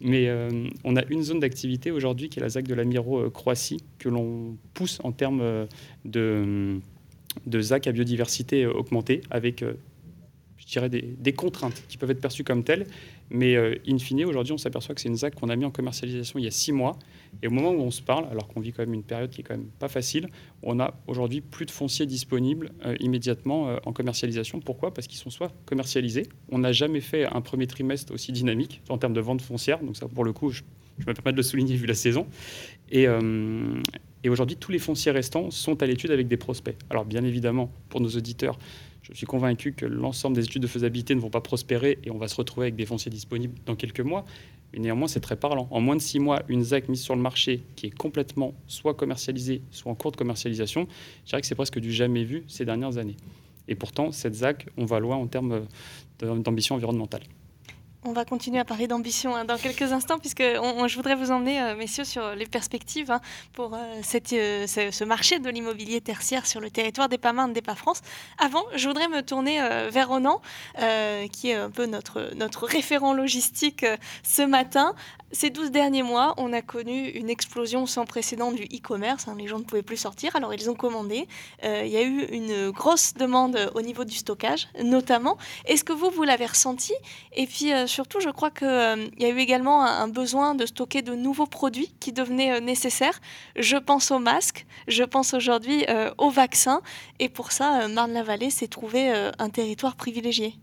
mais 0.01 0.27
euh, 0.27 0.67
on 0.83 0.95
a 0.95 1.03
une 1.09 1.23
zone 1.23 1.39
d'activité 1.39 1.91
aujourd'hui 1.91 2.29
qui 2.29 2.39
est 2.39 2.41
la 2.41 2.49
ZAC 2.49 2.67
de 2.67 2.73
la 2.73 2.83
Miro-Croatie, 2.83 3.81
que 3.99 4.09
l'on 4.09 4.57
pousse 4.73 4.99
en 5.03 5.11
termes 5.11 5.67
de, 6.05 6.79
de 7.45 7.61
ZAC 7.61 7.87
à 7.87 7.91
biodiversité 7.91 8.65
augmentée, 8.65 9.21
avec 9.29 9.63
je 10.65 10.71
dirais, 10.71 10.89
des, 10.89 11.33
contraintes 11.33 11.83
qui 11.87 11.97
peuvent 11.97 12.11
être 12.11 12.21
perçues 12.21 12.43
comme 12.43 12.63
telles. 12.63 12.87
Mais 13.29 13.55
euh, 13.55 13.75
in 13.87 13.97
fine, 13.97 14.23
aujourd'hui, 14.25 14.53
on 14.53 14.57
s'aperçoit 14.57 14.93
que 14.93 15.01
c'est 15.01 15.09
une 15.09 15.15
ZAC 15.15 15.35
qu'on 15.35 15.49
a 15.49 15.55
mis 15.55 15.65
en 15.65 15.71
commercialisation 15.71 16.39
il 16.39 16.45
y 16.45 16.47
a 16.47 16.51
six 16.51 16.71
mois. 16.71 16.97
Et 17.41 17.47
au 17.47 17.51
moment 17.51 17.71
où 17.71 17.81
on 17.81 17.91
se 17.91 18.01
parle, 18.01 18.25
alors 18.29 18.47
qu'on 18.47 18.59
vit 18.59 18.71
quand 18.71 18.83
même 18.83 18.93
une 18.93 19.03
période 19.03 19.29
qui 19.29 19.41
est 19.41 19.43
quand 19.43 19.55
même 19.55 19.67
pas 19.79 19.87
facile, 19.87 20.27
on 20.61 20.79
a 20.79 20.93
aujourd'hui 21.07 21.41
plus 21.41 21.65
de 21.65 21.71
fonciers 21.71 22.05
disponibles 22.05 22.71
euh, 22.85 22.95
immédiatement 22.99 23.69
euh, 23.69 23.77
en 23.85 23.93
commercialisation. 23.93 24.59
Pourquoi? 24.59 24.93
Parce 24.93 25.07
qu'ils 25.07 25.17
sont 25.17 25.31
soit 25.31 25.51
commercialisés. 25.65 26.27
On 26.49 26.59
n'a 26.59 26.71
jamais 26.71 27.01
fait 27.01 27.25
un 27.25 27.41
premier 27.41 27.67
trimestre 27.67 28.13
aussi 28.13 28.31
dynamique 28.31 28.81
en 28.89 28.97
termes 28.97 29.13
de 29.13 29.21
vente 29.21 29.41
foncière. 29.41 29.79
Donc 29.79 29.97
ça, 29.97 30.07
pour 30.07 30.23
le 30.23 30.31
coup, 30.31 30.51
je, 30.51 30.61
je 30.99 31.05
me 31.07 31.13
permets 31.13 31.31
de 31.31 31.37
le 31.37 31.43
souligner 31.43 31.75
vu 31.75 31.87
la 31.87 31.95
saison. 31.95 32.27
Et, 32.91 33.07
et 34.23 34.29
aujourd'hui, 34.29 34.55
tous 34.57 34.71
les 34.71 34.79
fonciers 34.79 35.11
restants 35.11 35.51
sont 35.51 35.81
à 35.81 35.85
l'étude 35.85 36.11
avec 36.11 36.27
des 36.27 36.37
prospects. 36.37 36.75
Alors 36.89 37.05
bien 37.05 37.23
évidemment, 37.23 37.71
pour 37.89 37.99
nos 37.99 38.09
auditeurs, 38.09 38.57
je 39.11 39.17
suis 39.17 39.25
convaincu 39.25 39.73
que 39.73 39.85
l'ensemble 39.85 40.35
des 40.35 40.45
études 40.45 40.61
de 40.61 40.67
faisabilité 40.67 41.13
ne 41.13 41.19
vont 41.19 41.29
pas 41.29 41.41
prospérer 41.41 41.99
et 42.03 42.11
on 42.11 42.17
va 42.17 42.27
se 42.27 42.35
retrouver 42.35 42.65
avec 42.65 42.75
des 42.75 42.85
fonciers 42.85 43.11
disponibles 43.11 43.53
dans 43.65 43.75
quelques 43.75 44.01
mois. 44.01 44.25
Mais 44.73 44.79
néanmoins, 44.79 45.07
c'est 45.07 45.19
très 45.19 45.35
parlant. 45.35 45.67
En 45.69 45.79
moins 45.79 45.95
de 45.95 46.01
six 46.01 46.19
mois, 46.19 46.41
une 46.47 46.63
ZAC 46.63 46.89
mise 46.89 47.01
sur 47.01 47.15
le 47.15 47.21
marché 47.21 47.63
qui 47.75 47.85
est 47.87 47.95
complètement 47.95 48.53
soit 48.67 48.95
commercialisée, 48.95 49.61
soit 49.69 49.91
en 49.91 49.95
cours 49.95 50.11
de 50.11 50.17
commercialisation, 50.17 50.87
je 51.23 51.29
dirais 51.29 51.41
que 51.41 51.47
c'est 51.47 51.55
presque 51.55 51.79
du 51.79 51.91
jamais 51.91 52.23
vu 52.23 52.43
ces 52.47 52.65
dernières 52.65 52.97
années. 52.97 53.17
Et 53.67 53.75
pourtant, 53.75 54.11
cette 54.11 54.35
ZAC, 54.35 54.67
on 54.77 54.85
va 54.85 54.99
loin 54.99 55.17
en 55.17 55.27
termes 55.27 55.67
d'ambition 56.19 56.75
environnementale. 56.75 57.23
On 58.07 58.13
va 58.13 58.23
continuer 58.23 58.59
à 58.59 58.65
parler 58.65 58.87
d'ambition 58.87 59.35
hein, 59.35 59.45
dans 59.45 59.57
quelques 59.57 59.91
instants, 59.91 60.19
puisque 60.19 60.43
je 60.43 60.95
voudrais 60.95 61.15
vous 61.15 61.31
emmener, 61.31 61.59
euh, 61.59 61.75
messieurs, 61.75 62.03
sur 62.03 62.35
les 62.35 62.45
perspectives 62.45 63.09
hein, 63.09 63.19
pour 63.53 63.73
euh, 63.73 63.77
euh, 64.33 64.67
ce, 64.67 65.03
marché 65.03 65.39
de 65.39 65.49
l'immobilier 65.49 66.01
tertiaire 66.01 66.45
sur 66.45 66.61
le 66.61 66.69
territoire 66.69 67.09
des 67.09 67.17
PAMA 67.17 67.47
des 67.47 67.63
PA-France. 67.63 68.03
Avant, 68.37 68.63
je 68.75 68.87
voudrais 68.87 69.07
me 69.07 69.23
tourner 69.23 69.59
vers 69.89 70.09
Ronan, 70.09 70.39
qui 71.31 71.49
est 71.49 71.55
un 71.55 71.71
peu 71.71 71.87
notre, 71.87 72.31
notre 72.35 72.65
référent 72.65 73.13
logistique 73.13 73.85
ce 74.23 74.43
matin. 74.43 74.93
Ces 75.31 75.49
12 75.49 75.71
derniers 75.71 76.03
mois, 76.03 76.33
on 76.37 76.53
a 76.53 76.61
connu 76.61 77.09
une 77.09 77.29
explosion 77.29 77.87
sans 77.87 78.05
précédent 78.05 78.51
du 78.51 78.63
e-commerce. 78.65 79.27
Hein, 79.27 79.35
les 79.37 79.47
gens 79.47 79.59
ne 79.59 79.63
pouvaient 79.63 79.81
plus 79.81 79.97
sortir, 79.97 80.35
alors 80.35 80.53
ils 80.53 80.69
ont 80.69 80.75
commandé. 80.75 81.27
Il 81.63 81.87
y 81.87 81.97
a 81.97 82.03
eu 82.03 82.25
une 82.31 82.69
grosse 82.69 83.15
demande 83.15 83.71
au 83.73 83.81
niveau 83.81 84.05
du 84.05 84.15
stockage, 84.15 84.67
notamment. 84.83 85.37
Est-ce 85.65 85.83
que 85.83 85.93
vous, 85.93 86.09
vous 86.09 86.23
l'avez 86.23 86.45
ressenti? 86.45 86.93
Et 87.33 87.47
puis, 87.47 87.71
surtout, 87.95 88.19
je 88.19 88.29
crois 88.29 88.51
qu'il 88.51 88.67
euh, 88.67 89.07
y 89.17 89.25
a 89.25 89.29
eu 89.29 89.39
également 89.39 89.85
un, 89.85 90.09
besoin 90.09 90.53
de 90.53 90.65
stocker 90.65 91.01
de 91.01 91.15
nouveaux 91.15 91.47
produits 91.47 91.93
qui 92.01 92.11
devenaient 92.11 92.57
euh, 92.57 92.59
nécessaires. 92.59 93.21
Je 93.55 93.77
pense 93.77 94.11
aux 94.11 94.19
masques, 94.19 94.65
je 94.89 95.03
pense 95.03 95.33
aujourd'hui 95.33 95.85
euh, 95.89 96.11
aux 96.17 96.29
vaccins. 96.29 96.81
Et 97.19 97.29
pour 97.29 97.53
ça, 97.53 97.87
Marne-la-Vallée 97.87 98.49
s'est 98.49 98.67
trouvé 98.67 99.09
un 99.39 99.49
territoire 99.49 99.95
privilégié. 99.95 100.55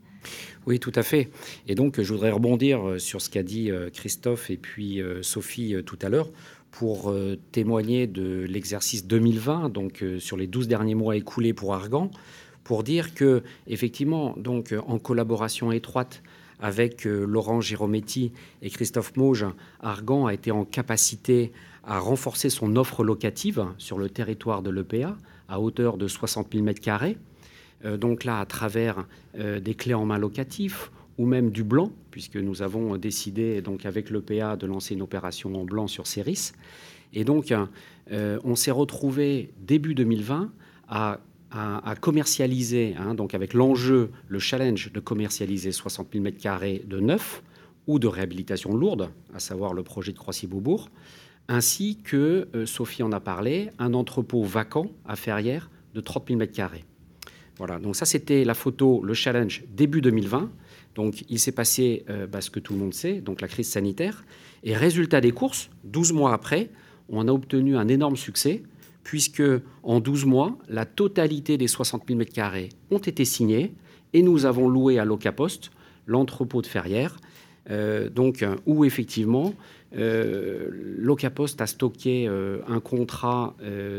Oui, 0.66 0.78
tout 0.78 0.92
à 0.94 1.02
fait. 1.02 1.30
Et 1.66 1.74
donc, 1.74 2.00
je 2.00 2.12
voudrais 2.12 2.30
rebondir 2.30 2.96
sur 2.98 3.22
ce 3.22 3.30
qu'a 3.30 3.42
dit 3.42 3.70
Christophe 3.94 4.50
et 4.50 4.56
puis 4.56 5.00
Sophie 5.22 5.74
tout 5.86 5.98
à 6.02 6.08
l'heure 6.08 6.28
pour 6.70 7.14
témoigner 7.50 8.06
de 8.06 8.44
l'exercice 8.48 9.06
2020, 9.06 9.70
donc 9.70 10.04
sur 10.18 10.36
les 10.36 10.46
12 10.46 10.68
derniers 10.68 10.94
mois 10.94 11.16
écoulés 11.16 11.54
pour 11.54 11.74
Argan, 11.74 12.10
pour 12.62 12.84
dire 12.84 13.14
que, 13.14 13.42
effectivement, 13.66 14.34
donc, 14.36 14.74
en 14.86 14.98
collaboration 14.98 15.72
étroite 15.72 16.22
avec 16.62 17.06
euh, 17.06 17.26
Laurent 17.26 17.60
Girometti 17.60 18.32
et 18.62 18.70
Christophe 18.70 19.16
Mauge, 19.16 19.44
Argan 19.80 20.26
a 20.26 20.32
été 20.32 20.50
en 20.52 20.64
capacité 20.64 21.52
à 21.84 21.98
renforcer 21.98 22.48
son 22.48 22.76
offre 22.76 23.04
locative 23.04 23.66
sur 23.76 23.98
le 23.98 24.08
territoire 24.08 24.62
de 24.62 24.70
l'EPA 24.70 25.16
à 25.48 25.60
hauteur 25.60 25.98
de 25.98 26.06
60 26.06 26.54
000 26.54 26.64
m2. 26.64 27.16
donc 27.98 28.24
là, 28.24 28.38
à 28.38 28.46
travers 28.46 29.04
euh, 29.38 29.58
des 29.58 29.74
clés 29.74 29.94
en 29.94 30.06
main 30.06 30.18
locatifs 30.18 30.92
ou 31.18 31.26
même 31.26 31.50
du 31.50 31.64
blanc, 31.64 31.90
puisque 32.12 32.36
nous 32.36 32.62
avons 32.62 32.96
décidé 32.96 33.60
donc 33.60 33.84
avec 33.84 34.08
l'EPA 34.08 34.56
de 34.56 34.66
lancer 34.66 34.94
une 34.94 35.02
opération 35.02 35.54
en 35.60 35.64
blanc 35.64 35.88
sur 35.88 36.06
Céris. 36.06 36.52
Et 37.12 37.24
donc, 37.24 37.52
euh, 38.10 38.38
on 38.44 38.54
s'est 38.54 38.70
retrouvé 38.70 39.50
début 39.60 39.94
2020 39.94 40.50
à 40.88 41.20
à, 41.52 41.94
commercialiser, 42.00 42.94
hein, 42.98 43.14
donc 43.14 43.34
avec 43.34 43.52
l'enjeu, 43.52 44.10
le 44.28 44.38
challenge 44.38 44.90
de 44.90 45.00
commercialiser 45.00 45.70
60 45.70 46.08
000 46.12 46.24
m2 46.24 46.86
de 46.86 46.98
neuf 46.98 47.42
ou 47.86 47.98
de 47.98 48.06
réhabilitation 48.06 48.74
lourde, 48.74 49.10
à 49.34 49.38
savoir 49.38 49.74
le 49.74 49.82
projet 49.82 50.12
de 50.12 50.18
Croissy-Beaubourg, 50.18 50.88
ainsi 51.48 51.98
que, 52.02 52.48
euh, 52.54 52.64
Sophie 52.64 53.02
en 53.02 53.12
a 53.12 53.20
parlé, 53.20 53.70
un 53.78 53.92
entrepôt 53.92 54.42
vacant 54.44 54.86
à 55.04 55.16
Ferrières 55.16 55.70
de 55.94 56.00
30 56.00 56.28
000 56.28 56.40
m2. 56.40 56.68
Voilà, 57.58 57.78
donc 57.78 57.96
ça 57.96 58.06
c'était 58.06 58.44
la 58.44 58.54
photo, 58.54 59.02
le 59.04 59.12
challenge 59.12 59.64
début 59.68 60.00
2020. 60.00 60.50
Donc 60.94 61.24
il 61.28 61.38
s'est 61.38 61.52
passé 61.52 62.04
euh, 62.08 62.26
bah, 62.26 62.40
ce 62.40 62.50
que 62.50 62.60
tout 62.60 62.72
le 62.72 62.78
monde 62.78 62.94
sait, 62.94 63.20
donc 63.20 63.40
la 63.40 63.48
crise 63.48 63.68
sanitaire. 63.68 64.24
Et 64.64 64.74
résultat 64.74 65.20
des 65.20 65.32
courses, 65.32 65.70
12 65.84 66.12
mois 66.12 66.32
après, 66.32 66.70
on 67.08 67.28
a 67.28 67.32
obtenu 67.32 67.76
un 67.76 67.88
énorme 67.88 68.16
succès 68.16 68.62
puisque 69.02 69.42
en 69.82 70.00
12 70.00 70.24
mois, 70.26 70.58
la 70.68 70.86
totalité 70.86 71.58
des 71.58 71.68
60 71.68 72.04
000 72.08 72.20
m2 72.20 72.70
ont 72.90 72.98
été 72.98 73.24
signés 73.24 73.74
et 74.12 74.22
nous 74.22 74.46
avons 74.46 74.68
loué 74.68 74.98
à 74.98 75.04
Locapost 75.04 75.70
l'entrepôt 76.06 76.62
de 76.62 76.66
Ferrières, 76.66 77.16
euh, 77.70 78.08
donc 78.08 78.44
où 78.66 78.84
effectivement 78.84 79.54
euh, 79.96 80.68
Locapost 80.98 81.60
a 81.60 81.66
stocké 81.66 82.26
euh, 82.26 82.60
un 82.66 82.80
contrat 82.80 83.54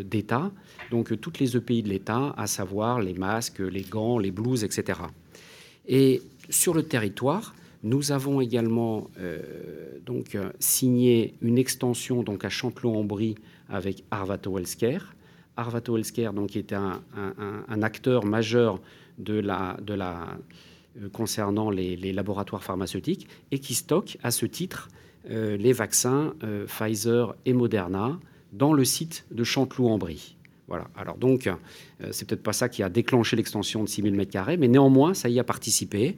d'État, 0.05 0.51
donc 0.91 1.19
toutes 1.19 1.39
les 1.39 1.55
EPI 1.55 1.83
de 1.83 1.89
l'État, 1.89 2.33
à 2.37 2.47
savoir 2.47 3.01
les 3.01 3.13
masques, 3.13 3.59
les 3.59 3.83
gants, 3.83 4.19
les 4.19 4.31
blouses, 4.31 4.63
etc. 4.63 4.99
Et 5.87 6.21
sur 6.49 6.73
le 6.73 6.83
territoire, 6.83 7.55
nous 7.83 8.11
avons 8.13 8.39
également 8.39 9.09
donc 10.05 10.37
signé 10.59 11.33
une 11.41 11.57
extension 11.57 12.23
donc 12.23 12.45
à 12.45 12.49
Chantelot-en-Brie 12.49 13.35
avec 13.73 14.05
Arvato 14.11 14.57
Healthcare. 14.57 15.15
Arvato 15.57 15.97
Healthcare, 15.97 16.31
donc, 16.31 16.55
est 16.55 16.73
un, 16.73 17.01
acteur 17.81 18.23
majeur 18.23 18.79
de 19.17 19.33
la, 19.33 19.77
de 19.81 19.93
la, 19.93 20.37
euh, 21.01 21.09
concernant 21.09 21.69
les, 21.69 22.13
laboratoires 22.13 22.63
pharmaceutiques 22.63 23.27
et 23.51 23.59
qui 23.59 23.73
stocke 23.73 24.17
à 24.23 24.31
ce 24.31 24.45
titre 24.45 24.89
euh, 25.29 25.57
les 25.57 25.73
vaccins 25.73 26.33
euh, 26.43 26.65
Pfizer 26.65 27.35
et 27.45 27.53
Moderna 27.53 28.19
dans 28.51 28.73
le 28.73 28.85
site 28.85 29.25
de 29.31 29.43
Chanteloup-en-Brie. 29.43 30.37
Voilà. 30.67 30.87
Alors 30.95 31.17
donc, 31.17 31.49
c'est 32.11 32.27
peut-être 32.27 32.41
pas 32.41 32.53
ça 32.53 32.69
qui 32.69 32.83
a 32.83 32.89
déclenché 32.89 33.35
l'extension 33.35 33.83
de 33.83 33.89
6000 33.89 34.15
m2, 34.15 34.57
mais 34.57 34.67
néanmoins, 34.67 35.13
ça 35.13 35.27
y 35.27 35.39
a 35.39 35.43
participé. 35.43 36.17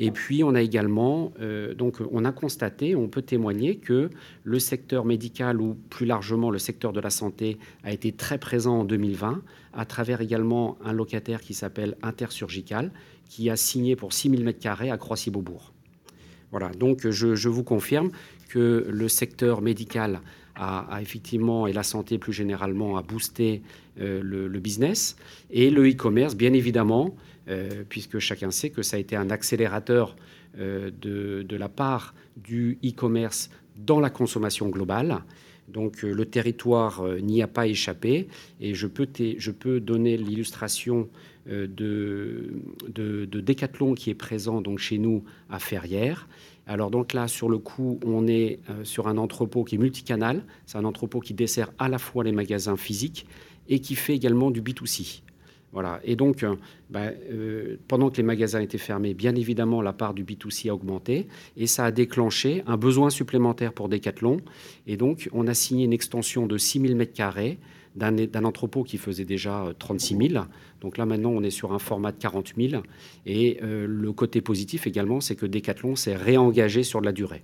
Et 0.00 0.12
puis, 0.12 0.44
on 0.44 0.54
a 0.54 0.62
également, 0.62 1.32
euh, 1.40 1.74
donc, 1.74 1.96
on 2.12 2.24
a 2.24 2.30
constaté, 2.30 2.94
on 2.94 3.08
peut 3.08 3.20
témoigner 3.20 3.76
que 3.76 4.10
le 4.44 4.58
secteur 4.60 5.04
médical 5.04 5.60
ou 5.60 5.76
plus 5.90 6.06
largement 6.06 6.52
le 6.52 6.60
secteur 6.60 6.92
de 6.92 7.00
la 7.00 7.10
santé 7.10 7.58
a 7.82 7.92
été 7.92 8.12
très 8.12 8.38
présent 8.38 8.78
en 8.78 8.84
2020, 8.84 9.42
à 9.72 9.84
travers 9.84 10.20
également 10.20 10.78
un 10.84 10.92
locataire 10.92 11.40
qui 11.40 11.52
s'appelle 11.52 11.96
Intersurgical, 12.02 12.92
qui 13.28 13.50
a 13.50 13.56
signé 13.56 13.96
pour 13.96 14.12
6000 14.12 14.46
m2 14.46 14.92
à 14.92 14.96
Croissy-Beaubourg. 14.96 15.72
Voilà, 16.52 16.68
donc 16.70 17.08
je, 17.10 17.48
vous 17.48 17.64
confirme 17.64 18.12
que 18.48 18.86
le 18.88 19.08
secteur 19.08 19.62
médical 19.62 20.20
a, 20.54 21.00
effectivement, 21.02 21.66
et 21.66 21.72
la 21.72 21.82
santé 21.82 22.18
plus 22.18 22.32
généralement, 22.32 22.96
a 22.96 23.02
boosté 23.02 23.62
euh, 24.00 24.20
le, 24.22 24.58
business. 24.60 25.16
Et 25.50 25.70
le 25.70 25.88
e-commerce, 25.88 26.36
bien 26.36 26.52
évidemment, 26.52 27.16
euh, 27.48 27.84
puisque 27.88 28.18
chacun 28.18 28.50
sait 28.50 28.70
que 28.70 28.82
ça 28.82 28.96
a 28.96 29.00
été 29.00 29.16
un 29.16 29.30
accélérateur 29.30 30.16
euh, 30.58 30.90
de, 31.00 31.56
la 31.56 31.68
part 31.68 32.14
du 32.36 32.78
e-commerce 32.84 33.50
dans 33.76 34.00
la 34.00 34.10
consommation 34.10 34.68
globale. 34.68 35.22
Donc 35.68 36.02
le 36.02 36.24
territoire 36.24 37.02
n'y 37.20 37.42
a 37.42 37.46
pas 37.46 37.66
échappé 37.66 38.28
et 38.60 38.74
je 38.74 38.86
peux, 38.86 39.80
donner 39.80 40.16
l'illustration 40.16 41.08
de, 41.46 41.66
de, 41.66 43.26
de, 43.26 43.40
Decathlon 43.40 43.94
qui 43.94 44.08
est 44.08 44.14
présent 44.14 44.62
donc 44.62 44.78
chez 44.78 44.96
nous 44.96 45.24
à 45.50 45.58
Ferrières. 45.58 46.26
Alors 46.66 46.90
donc 46.90 47.12
là, 47.12 47.28
sur 47.28 47.50
le 47.50 47.58
coup, 47.58 48.00
on 48.04 48.26
est 48.26 48.60
sur 48.82 49.08
un 49.08 49.18
entrepôt 49.18 49.62
qui 49.62 49.74
est 49.74 49.78
multicanal. 49.78 50.42
C'est 50.64 50.78
un 50.78 50.86
entrepôt 50.86 51.20
qui 51.20 51.34
dessert 51.34 51.70
à 51.78 51.90
la 51.90 51.98
fois 51.98 52.24
les 52.24 52.32
magasins 52.32 52.78
physiques 52.78 53.26
et 53.68 53.80
qui 53.80 53.94
fait 53.94 54.14
également 54.14 54.50
du 54.50 54.62
B2C. 54.62 55.20
Voilà. 55.72 56.00
Et 56.04 56.16
donc, 56.16 56.42
euh, 56.42 56.56
bah, 56.90 57.10
euh, 57.30 57.76
pendant 57.88 58.10
que 58.10 58.16
les 58.16 58.22
magasins 58.22 58.60
étaient 58.60 58.78
fermés, 58.78 59.14
bien 59.14 59.34
évidemment, 59.34 59.82
la 59.82 59.92
part 59.92 60.14
du 60.14 60.24
B2C 60.24 60.70
a 60.70 60.74
augmenté 60.74 61.28
et 61.56 61.66
ça 61.66 61.84
a 61.84 61.90
déclenché 61.90 62.62
un 62.66 62.76
besoin 62.76 63.10
supplémentaire 63.10 63.72
pour 63.72 63.88
Decathlon. 63.88 64.38
Et 64.86 64.96
donc, 64.96 65.28
on 65.32 65.46
a 65.46 65.54
signé 65.54 65.84
une 65.84 65.92
extension 65.92 66.46
de 66.46 66.56
6 66.56 66.80
000 66.80 66.94
m2 66.94 67.56
d'un 67.96 68.44
entrepôt 68.44 68.84
qui 68.84 68.96
faisait 68.96 69.24
déjà 69.24 69.72
36 69.78 70.14
euh, 70.14 70.28
000. 70.28 70.44
Donc 70.80 70.96
là, 70.96 71.04
maintenant, 71.04 71.30
on 71.30 71.42
est 71.42 71.50
sur 71.50 71.72
un 71.72 71.78
format 71.78 72.12
de 72.12 72.18
40 72.18 72.54
000. 72.56 72.82
Et 73.26 73.58
le 73.62 74.12
côté 74.12 74.40
positif 74.40 74.86
également, 74.86 75.20
c'est 75.20 75.34
que 75.34 75.46
Decathlon 75.46 75.96
s'est 75.96 76.14
réengagé 76.14 76.84
sur 76.84 77.00
de 77.00 77.06
la 77.06 77.12
durée. 77.12 77.42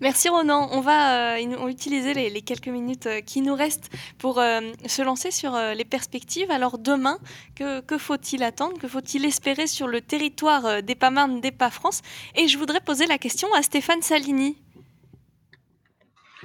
Merci 0.00 0.28
Ronan. 0.28 0.68
On 0.72 0.80
va 0.80 1.36
euh, 1.36 1.68
utiliser 1.68 2.14
les, 2.14 2.42
quelques 2.42 2.68
minutes 2.68 3.06
euh, 3.06 3.20
qui 3.20 3.40
nous 3.40 3.54
restent 3.54 3.90
pour 4.18 4.38
euh, 4.38 4.60
se 4.86 5.02
lancer 5.02 5.30
sur 5.30 5.56
les 5.76 5.84
perspectives. 5.84 6.50
Alors 6.50 6.78
demain, 6.78 7.18
que, 7.54 7.98
faut-il 7.98 8.42
attendre? 8.42 8.78
Que 8.78 8.88
faut-il 8.88 9.24
espérer 9.24 9.66
sur 9.66 9.86
le 9.88 10.00
territoire 10.00 10.82
des 10.82 10.94
Pamarnes, 10.94 11.40
des 11.40 11.50
Pas 11.50 11.70
France? 11.70 12.02
Et 12.36 12.48
je 12.48 12.58
voudrais 12.58 12.80
poser 12.80 13.06
la 13.06 13.18
question 13.18 13.48
à 13.54 13.62
Stéphane 13.62 14.02
Salini. 14.02 14.56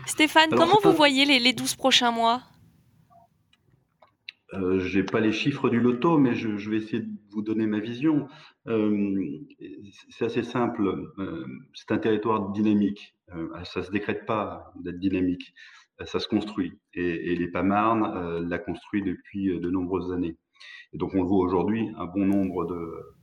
Stéphane, 0.06 0.50
comment 0.52 0.78
vous 0.84 0.94
voyez 0.94 1.26
les, 1.26 1.40
les 1.40 1.54
12 1.54 1.76
prochains 1.76 2.12
mois? 2.12 2.42
Je 4.52 5.00
n'ai 5.00 5.04
pas 5.04 5.20
les 5.20 5.34
chiffres 5.34 5.70
du 5.70 5.80
loto, 5.80 6.18
mais 6.18 6.36
je, 6.36 6.70
vais 6.70 6.78
essayer 6.78 7.02
de 7.02 7.10
vous 7.32 7.42
donner 7.42 7.66
ma 7.66 7.80
vision. 7.80 8.28
c'est 10.10 10.26
assez 10.26 10.44
simple. 10.44 11.12
c'est 11.74 11.92
un 11.92 11.98
territoire 11.98 12.52
dynamique. 12.52 13.15
Euh, 13.34 13.64
ça 13.64 13.80
ne 13.80 13.86
se 13.86 13.92
décrète 13.92 14.26
pas 14.26 14.72
d'être 14.76 15.00
dynamique, 15.00 15.54
euh, 16.02 16.06
ça 16.06 16.20
se 16.20 16.28
construit. 16.28 16.80
Et, 16.94 17.36
les 17.36 17.48
PAMARN 17.48 18.04
euh, 18.04 18.48
l'a 18.48 18.60
construit 18.60 19.02
depuis 19.02 19.60
de 19.60 19.70
nombreuses 19.70 20.12
années. 20.12 20.38
Et 20.94 20.98
donc 20.98 21.14
on 21.16 21.22
le 21.22 21.28
voit 21.28 21.40
aujourd'hui, 21.40 21.90
un 21.98 22.06
bon 22.06 22.26
nombre 22.26 22.66
de, 22.66 23.16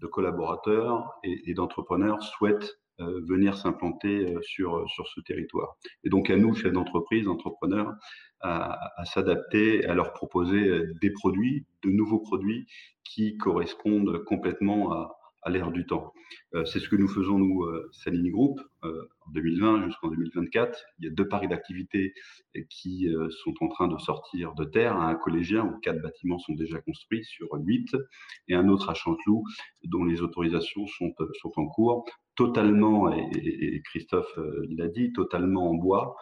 de 0.00 0.06
collaborateurs 0.06 1.10
et, 1.22 1.52
d'entrepreneurs 1.54 2.22
souhaitent 2.22 2.78
venir 2.98 3.56
s'implanter 3.56 4.36
sur, 4.40 4.88
sur 4.88 5.06
ce 5.08 5.20
territoire. 5.20 5.76
Et 6.04 6.08
donc 6.08 6.30
à 6.30 6.36
nous, 6.36 6.54
chefs 6.54 6.72
d'entreprise, 6.72 7.26
entrepreneurs, 7.28 7.92
à, 8.40 9.00
à 9.00 9.04
s'adapter, 9.04 9.84
à 9.84 9.94
leur 9.94 10.12
proposer 10.12 10.82
des 11.00 11.10
produits, 11.10 11.66
de 11.82 11.90
nouveaux 11.90 12.20
produits 12.20 12.66
qui 13.02 13.36
correspondent 13.36 14.24
complètement 14.24 14.92
à, 14.92 15.16
à 15.44 15.50
l'ère 15.50 15.70
du 15.70 15.86
temps. 15.86 16.12
Euh, 16.54 16.64
c'est 16.64 16.80
ce 16.80 16.88
que 16.88 16.96
nous 16.96 17.08
faisons, 17.08 17.38
nous, 17.38 17.64
euh, 17.64 17.88
Salini 17.92 18.30
Group, 18.30 18.60
euh, 18.84 19.08
en 19.26 19.30
2020 19.32 19.86
jusqu'en 19.86 20.08
2024. 20.08 20.78
Il 20.98 21.04
y 21.04 21.08
a 21.08 21.10
deux 21.12 21.28
parcs 21.28 21.48
d'activités 21.48 22.14
qui 22.70 23.08
sont 23.42 23.54
en 23.60 23.68
train 23.68 23.88
de 23.88 23.98
sortir 23.98 24.54
de 24.54 24.64
terre. 24.64 24.96
Un 24.96 25.14
collégien 25.14 25.64
où 25.64 25.78
quatre 25.80 26.00
bâtiments 26.00 26.38
sont 26.38 26.54
déjà 26.54 26.80
construits 26.80 27.24
sur 27.24 27.48
huit, 27.54 27.94
et 28.48 28.54
un 28.54 28.68
autre 28.68 28.90
à 28.90 28.94
Chanteloup 28.94 29.44
dont 29.84 30.04
les 30.04 30.22
autorisations 30.22 30.86
sont, 30.86 31.12
sont 31.40 31.52
en 31.56 31.66
cours, 31.66 32.04
totalement, 32.36 33.12
et, 33.12 33.82
Christophe 33.84 34.38
l'a 34.70 34.88
dit, 34.88 35.12
totalement 35.12 35.70
en 35.70 35.74
bois 35.74 36.16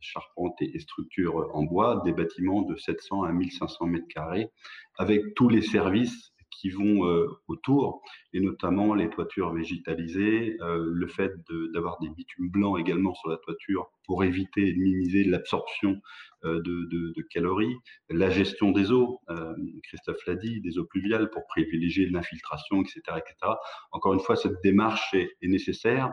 charpente 0.00 0.60
et 0.60 0.78
structure 0.80 1.48
en 1.54 1.62
bois, 1.62 2.02
des 2.04 2.12
bâtiments 2.12 2.62
de 2.62 2.76
700 2.76 3.22
à 3.22 3.32
1500 3.32 3.86
mètres 3.86 4.08
carrés, 4.08 4.50
avec 4.98 5.34
tous 5.34 5.48
les 5.48 5.62
services 5.62 6.31
qui 6.52 6.70
vont 6.70 7.06
euh, 7.06 7.26
autour, 7.48 8.02
et 8.32 8.40
notamment 8.40 8.94
les 8.94 9.10
toitures 9.10 9.52
végétalisées, 9.52 10.56
euh, 10.60 10.90
le 10.92 11.06
fait 11.06 11.32
d'avoir 11.72 11.98
des 12.00 12.08
bitumes 12.10 12.50
blancs 12.50 12.78
également 12.78 13.14
sur 13.14 13.30
la 13.30 13.38
toiture 13.38 13.90
pour 14.06 14.24
éviter 14.24 14.68
et 14.68 14.74
minimiser 14.74 15.24
l'absorption 15.24 16.00
euh, 16.44 16.60
de, 16.62 17.22
calories, 17.30 17.76
la 18.10 18.30
gestion 18.30 18.72
des 18.72 18.92
eaux, 18.92 19.20
Christophe 19.84 20.24
l'a 20.26 20.34
dit, 20.34 20.60
des 20.60 20.78
eaux 20.78 20.84
pluviales 20.84 21.30
pour 21.30 21.46
privilégier 21.46 22.08
l'infiltration, 22.10 22.82
etc., 22.82 23.00
etc. 23.16 23.52
Encore 23.90 24.12
une 24.12 24.20
fois, 24.20 24.36
cette 24.36 24.60
démarche 24.62 25.14
est, 25.14 25.30
nécessaire. 25.42 26.12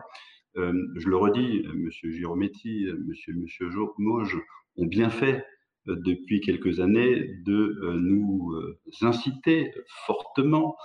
je 0.54 1.08
le 1.08 1.16
redis, 1.16 1.62
Monsieur 1.74 2.10
Girometti, 2.10 2.86
Monsieur, 3.06 3.34
Monsieur 3.34 3.68
Mauge 3.98 4.38
ont 4.76 4.86
bien 4.86 5.10
fait 5.10 5.44
depuis 5.86 6.40
quelques 6.40 6.80
années 6.80 7.34
de 7.44 7.78
euh, 7.82 7.94
nous 8.00 8.52
euh, 8.54 8.78
inciter 9.02 9.72
fortement, 10.06 10.76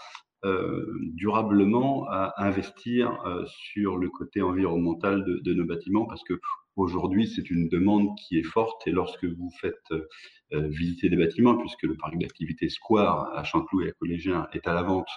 euh, 0.43 0.85
durablement 1.13 2.07
à 2.09 2.33
investir 2.37 3.17
sur 3.47 3.97
le 3.97 4.09
côté 4.09 4.41
environnemental 4.43 5.23
de, 5.25 5.53
nos 5.53 5.65
bâtiments 5.65 6.05
parce 6.05 6.23
que 6.23 6.39
aujourd'hui 6.75 7.27
c'est 7.27 7.49
une 7.49 7.67
demande 7.67 8.15
qui 8.15 8.37
est 8.37 8.43
forte 8.43 8.85
et 8.85 8.91
lorsque 8.91 9.25
vous 9.25 9.49
faites 9.59 9.91
visiter 10.51 11.09
des 11.09 11.15
bâtiments, 11.15 11.57
puisque 11.57 11.83
le 11.83 11.97
parc 11.97 12.15
d'activité 12.19 12.69
Square 12.69 13.35
à 13.35 13.43
Chanteloup 13.43 13.81
et 13.81 13.89
à 13.89 13.91
Collégien 13.93 14.47
est 14.53 14.67
à 14.67 14.75
la 14.75 14.83
vente 14.83 15.09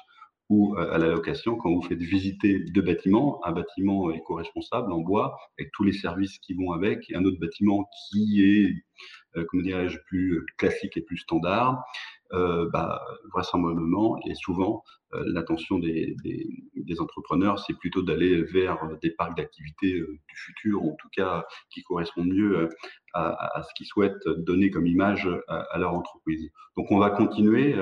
ou 0.49 0.77
à 0.77 0.97
la 0.97 1.09
location, 1.09 1.57
quand 1.57 1.75
vous 1.75 1.83
faites 1.83 1.99
visiter 1.99 2.59
deux 2.59 2.81
bâtiments, 2.81 3.41
un 3.45 3.53
bâtiment 3.53 4.11
éco-responsable 4.11 4.93
en 4.93 5.01
bois, 5.01 5.37
avec 5.59 5.71
tous 5.73 5.85
les 5.85 5.93
services 5.93 6.39
qui 6.39 6.55
vont 6.55 6.73
avec, 6.73 7.11
et 7.11 7.17
un 7.17 7.25
autre 7.25 7.39
bâtiment 7.39 7.89
qui 8.11 8.43
est 8.43 8.73
euh, 9.37 9.45
comment 9.49 9.63
dirais-je, 9.63 9.99
plus 10.07 10.45
classique 10.57 10.97
et 10.97 11.03
plus 11.03 11.19
standard, 11.19 11.85
euh, 12.33 12.69
bah, 12.73 13.01
vraisemblablement 13.33 14.19
et 14.27 14.35
souvent 14.35 14.83
euh, 15.15 15.23
l'attention 15.27 15.79
des, 15.79 16.15
entrepreneurs, 17.01 17.59
c'est 17.59 17.75
plutôt 17.79 18.03
d'aller 18.03 18.43
vers 18.43 18.79
des 19.03 19.11
parcs 19.11 19.37
d'activités 19.37 19.93
du 19.93 20.37
futur, 20.37 20.83
en 20.83 20.97
tout 20.99 21.09
cas 21.15 21.45
qui 21.71 21.83
correspondent 21.83 22.33
mieux 22.33 22.69
à, 23.13 23.63
ce 23.63 23.75
qu'ils 23.75 23.87
souhaitent 23.87 24.27
donner 24.39 24.71
comme 24.71 24.87
image 24.87 25.29
à, 25.49 25.79
leur 25.79 25.95
entreprise. 25.95 26.51
Donc 26.77 26.91
on 26.91 26.99
va 26.99 27.11
continuer 27.11 27.77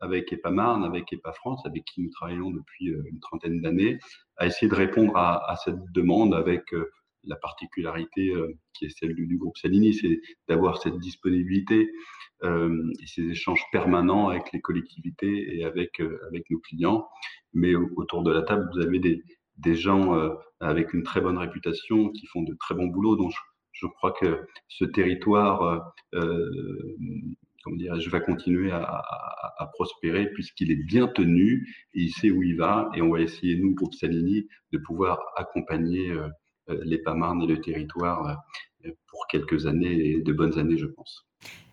avec 0.00 0.32
EPAMARN, 0.32 0.84
avec 0.84 1.12
EPA-France, 1.12 1.66
avec 1.66 1.84
qui 1.84 2.02
nous 2.02 2.10
travaillons 2.10 2.50
depuis 2.50 2.86
une 2.86 3.20
trentaine 3.20 3.60
d'années, 3.60 3.98
à 4.36 4.46
essayer 4.46 4.68
de 4.68 4.76
répondre 4.76 5.16
à, 5.16 5.56
cette 5.64 5.80
demande 5.92 6.32
avec 6.34 6.72
la 7.26 7.36
particularité 7.36 8.30
euh, 8.30 8.52
qui 8.74 8.86
est 8.86 8.98
celle 8.98 9.14
du, 9.14 9.36
groupe 9.36 9.56
Salini, 9.58 9.94
c'est 9.94 10.20
d'avoir 10.48 10.80
cette 10.80 10.98
disponibilité 10.98 11.80
euh, 11.80 11.86
et 12.42 13.06
ces 13.06 13.22
échanges 13.22 13.62
permanents 13.72 14.28
avec 14.28 14.52
les 14.52 14.60
collectivités 14.60 15.56
et 15.56 15.64
avec, 15.64 16.00
euh, 16.00 16.18
avec 16.28 16.50
nos 16.50 16.58
clients. 16.58 17.08
Mais 17.54 17.74
autour 17.74 18.22
de 18.22 18.30
la 18.30 18.42
table, 18.42 18.68
vous 18.72 18.80
avez 18.80 18.98
des, 18.98 19.22
des 19.56 19.74
gens 19.74 20.14
avec 20.60 20.92
une 20.92 21.02
très 21.02 21.20
bonne 21.20 21.38
réputation 21.38 22.10
qui 22.10 22.26
font 22.26 22.42
de 22.42 22.54
très 22.60 22.74
bons 22.74 22.88
boulots. 22.88 23.16
Donc, 23.16 23.32
je, 23.72 23.86
crois 23.86 24.12
que 24.12 24.46
ce 24.68 24.84
territoire, 24.84 25.94
comment 26.12 27.98
je 27.98 28.10
va 28.10 28.20
continuer 28.20 28.70
à, 28.70 29.02
à 29.56 29.66
prospérer 29.66 30.30
puisqu'il 30.32 30.70
est 30.70 30.84
bien 30.84 31.08
tenu 31.08 31.66
et 31.94 32.02
il 32.02 32.10
sait 32.10 32.30
où 32.30 32.42
il 32.42 32.56
va. 32.56 32.90
Et 32.94 33.02
on 33.02 33.10
va 33.10 33.20
essayer, 33.20 33.56
nous, 33.56 33.74
groupe 33.74 33.94
Salini, 33.94 34.46
de 34.72 34.78
pouvoir 34.78 35.18
accompagner 35.36 36.10
euh, 36.10 36.28
les 36.84 36.98
Pamarnes 36.98 37.42
et 37.42 37.46
le 37.46 37.60
territoire 37.60 38.42
euh, 38.84 38.90
pour 39.08 39.26
quelques 39.28 39.66
années, 39.66 40.20
de 40.20 40.32
bonnes 40.32 40.58
années, 40.58 40.78
je 40.78 40.86
pense. 40.86 41.26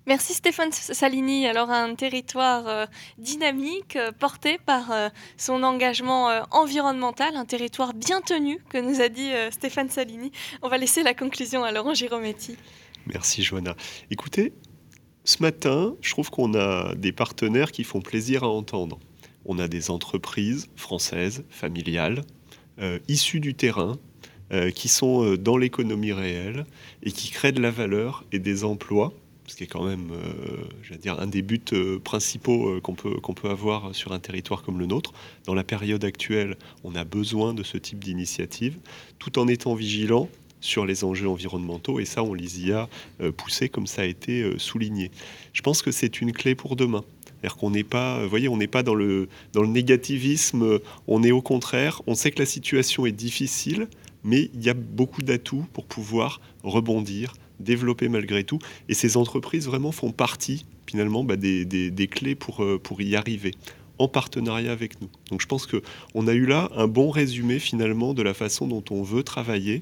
Merci 0.06 0.34
Stéphane 0.34 0.72
Salini. 0.72 1.48
Alors 1.48 1.70
un 1.70 1.96
territoire 1.96 2.68
euh, 2.68 2.86
dynamique 3.18 3.98
porté 4.20 4.58
par 4.66 4.92
son 5.38 5.64
engagement 5.64 6.44
environnemental, 6.52 7.36
un 7.36 7.46
territoire 7.46 7.94
bien 7.94 8.22
tenu 8.22 8.60
que 8.70 8.78
nous 8.78 9.02
a 9.02 9.10
dit 9.10 9.32
Stéphane 9.52 9.90
Salini. 9.90 10.32
On 10.62 10.70
va 10.70 10.78
laisser 10.78 11.04
la 11.04 11.14
conclusion 11.14 11.64
à 11.64 11.72
Laurent 11.72 11.94
Girometti. 11.94 12.58
Merci 13.08 13.44
Joanna. 13.44 13.76
Écoutez, 14.12 14.54
ce 15.24 15.42
matin, 15.42 15.96
je 16.02 16.12
trouve 16.12 16.30
qu'on 16.30 16.54
a 16.54 16.96
des 16.96 17.12
partenaires 17.12 17.72
qui 17.72 17.84
font 17.84 18.02
plaisir 18.02 18.44
à 18.44 18.50
entendre. 18.50 19.00
On 19.46 19.60
a 19.60 19.68
des 19.68 19.90
entreprises 19.90 20.68
françaises, 20.76 21.46
familiales, 21.50 22.24
issues 23.08 23.40
du 23.40 23.56
terrain, 23.56 23.98
euh, 24.54 24.70
qui 24.70 24.88
sont 24.88 25.24
euh, 25.24 25.38
dans 25.38 25.58
l'économie 25.58 26.12
réelle 26.12 26.66
et 27.02 27.12
qui 27.12 27.32
créent 27.32 27.54
de 27.54 27.62
la 27.62 27.72
valeur 27.72 28.24
et 28.32 28.38
des 28.38 28.66
emplois, 28.66 29.12
ce 29.54 29.56
qui 29.56 29.66
est 29.66 29.68
quand 29.68 29.84
même, 29.84 30.10
euh, 30.12 30.98
dire, 30.98 31.20
un 31.20 31.28
des 31.28 31.44
buts 31.44 31.62
principaux 32.04 32.82
qu'on 32.82 32.96
peut, 32.96 33.20
peut 33.36 33.50
avoir 33.52 33.94
sur 33.94 34.12
un 34.12 34.18
territoire 34.18 34.64
comme 34.64 34.80
le 34.80 34.88
nôtre. 34.88 35.14
Dans 35.46 35.54
la 35.54 35.64
période 35.64 36.04
actuelle, 36.04 36.58
on 36.84 36.96
a 36.96 37.04
besoin 37.04 37.54
de 37.54 37.62
ce 37.62 37.78
type 37.78 38.04
d'initiative, 38.04 38.80
tout 39.20 39.38
en 39.38 39.48
étant 39.48 39.76
vigilant 39.76 40.28
sur 40.60 40.88
les 40.88 41.04
enjeux 41.04 41.30
environnementaux, 41.30 42.00
et 42.00 42.06
ça, 42.06 42.24
on 42.24 42.34
les 42.34 42.66
y 42.66 42.72
a 42.72 42.90
poussés 43.38 43.70
comme 43.70 43.86
ça 43.86 44.02
a 44.02 44.06
été 44.06 44.58
souligné. 44.58 45.12
Je 45.52 45.62
pense 45.62 45.84
que 45.84 45.92
c'est 45.92 46.20
une 46.20 46.32
clé 46.32 46.56
pour 46.56 46.76
demain. 46.76 47.04
Qu'on 47.60 47.70
n'est 47.70 47.84
pas, 47.84 48.26
voyez, 48.26 48.50
on 48.50 48.58
n'est 48.58 48.66
pas 48.66 48.82
dans 48.82 48.96
le, 48.96 49.30
dans 49.52 49.62
le 49.62 49.68
négativisme, 49.68 50.80
on 51.08 51.22
est 51.22 51.32
au 51.32 51.44
contraire, 51.44 52.02
on 52.08 52.16
sait 52.16 52.32
que 52.32 52.40
la 52.40 52.48
situation 52.48 53.06
est 53.06 53.12
difficile, 53.12 53.88
mais 54.24 54.50
il 54.56 54.64
y 54.64 54.70
a 54.70 54.74
beaucoup 54.74 55.22
d'atouts 55.22 55.68
pour 55.74 55.86
pouvoir 55.86 56.42
rebondir, 56.64 57.34
développer 57.60 58.10
malgré 58.10 58.44
tout. 58.44 58.60
Et 58.90 58.94
ces 58.94 59.18
entreprises 59.18 59.66
vraiment 59.66 59.92
font 59.92 60.12
partie 60.12 60.66
finalement 60.88 61.24
bah, 61.24 61.36
des, 61.36 62.10
clés 62.12 62.36
pour, 62.36 62.64
euh, 62.64 62.80
pour 62.82 63.02
y 63.02 63.16
arriver 63.16 63.52
en 64.00 64.08
partenariat 64.08 64.72
avec 64.72 65.02
nous. 65.02 65.10
Donc 65.30 65.42
je 65.42 65.48
pense 65.48 65.68
qu'on 65.68 66.28
a 66.28 66.34
eu 66.34 66.46
là 66.46 66.70
un 66.76 66.88
bon 66.88 67.10
résumé 67.10 67.60
finalement 67.60 68.14
de 68.14 68.22
la 68.22 68.34
façon 68.34 68.68
dont 68.68 68.84
on 68.90 69.04
veut 69.04 69.24
travailler 69.24 69.82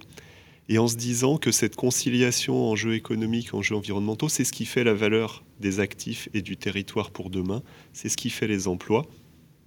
et 0.69 0.77
en 0.77 0.88
se 0.88 0.95
disant 0.95 1.38
que 1.38 1.51
cette 1.51 1.75
conciliation 1.75 2.69
enjeux 2.69 2.95
économiques, 2.95 3.53
enjeux 3.53 3.75
environnementaux, 3.75 4.29
c'est 4.29 4.43
ce 4.45 4.53
qui 4.53 4.65
fait 4.65 4.84
la 4.84 4.93
valeur 4.93 5.43
des 5.60 5.79
actifs 5.79 6.29
et 6.34 6.41
du 6.41 6.55
territoire 6.55 7.12
pour 7.12 7.29
demain, 7.29 7.62
c'est 7.93 8.10
ce 8.10 8.17
qui 8.17 8.29
fait 8.29 8.47
les 8.47 8.67
emplois, 8.67 9.05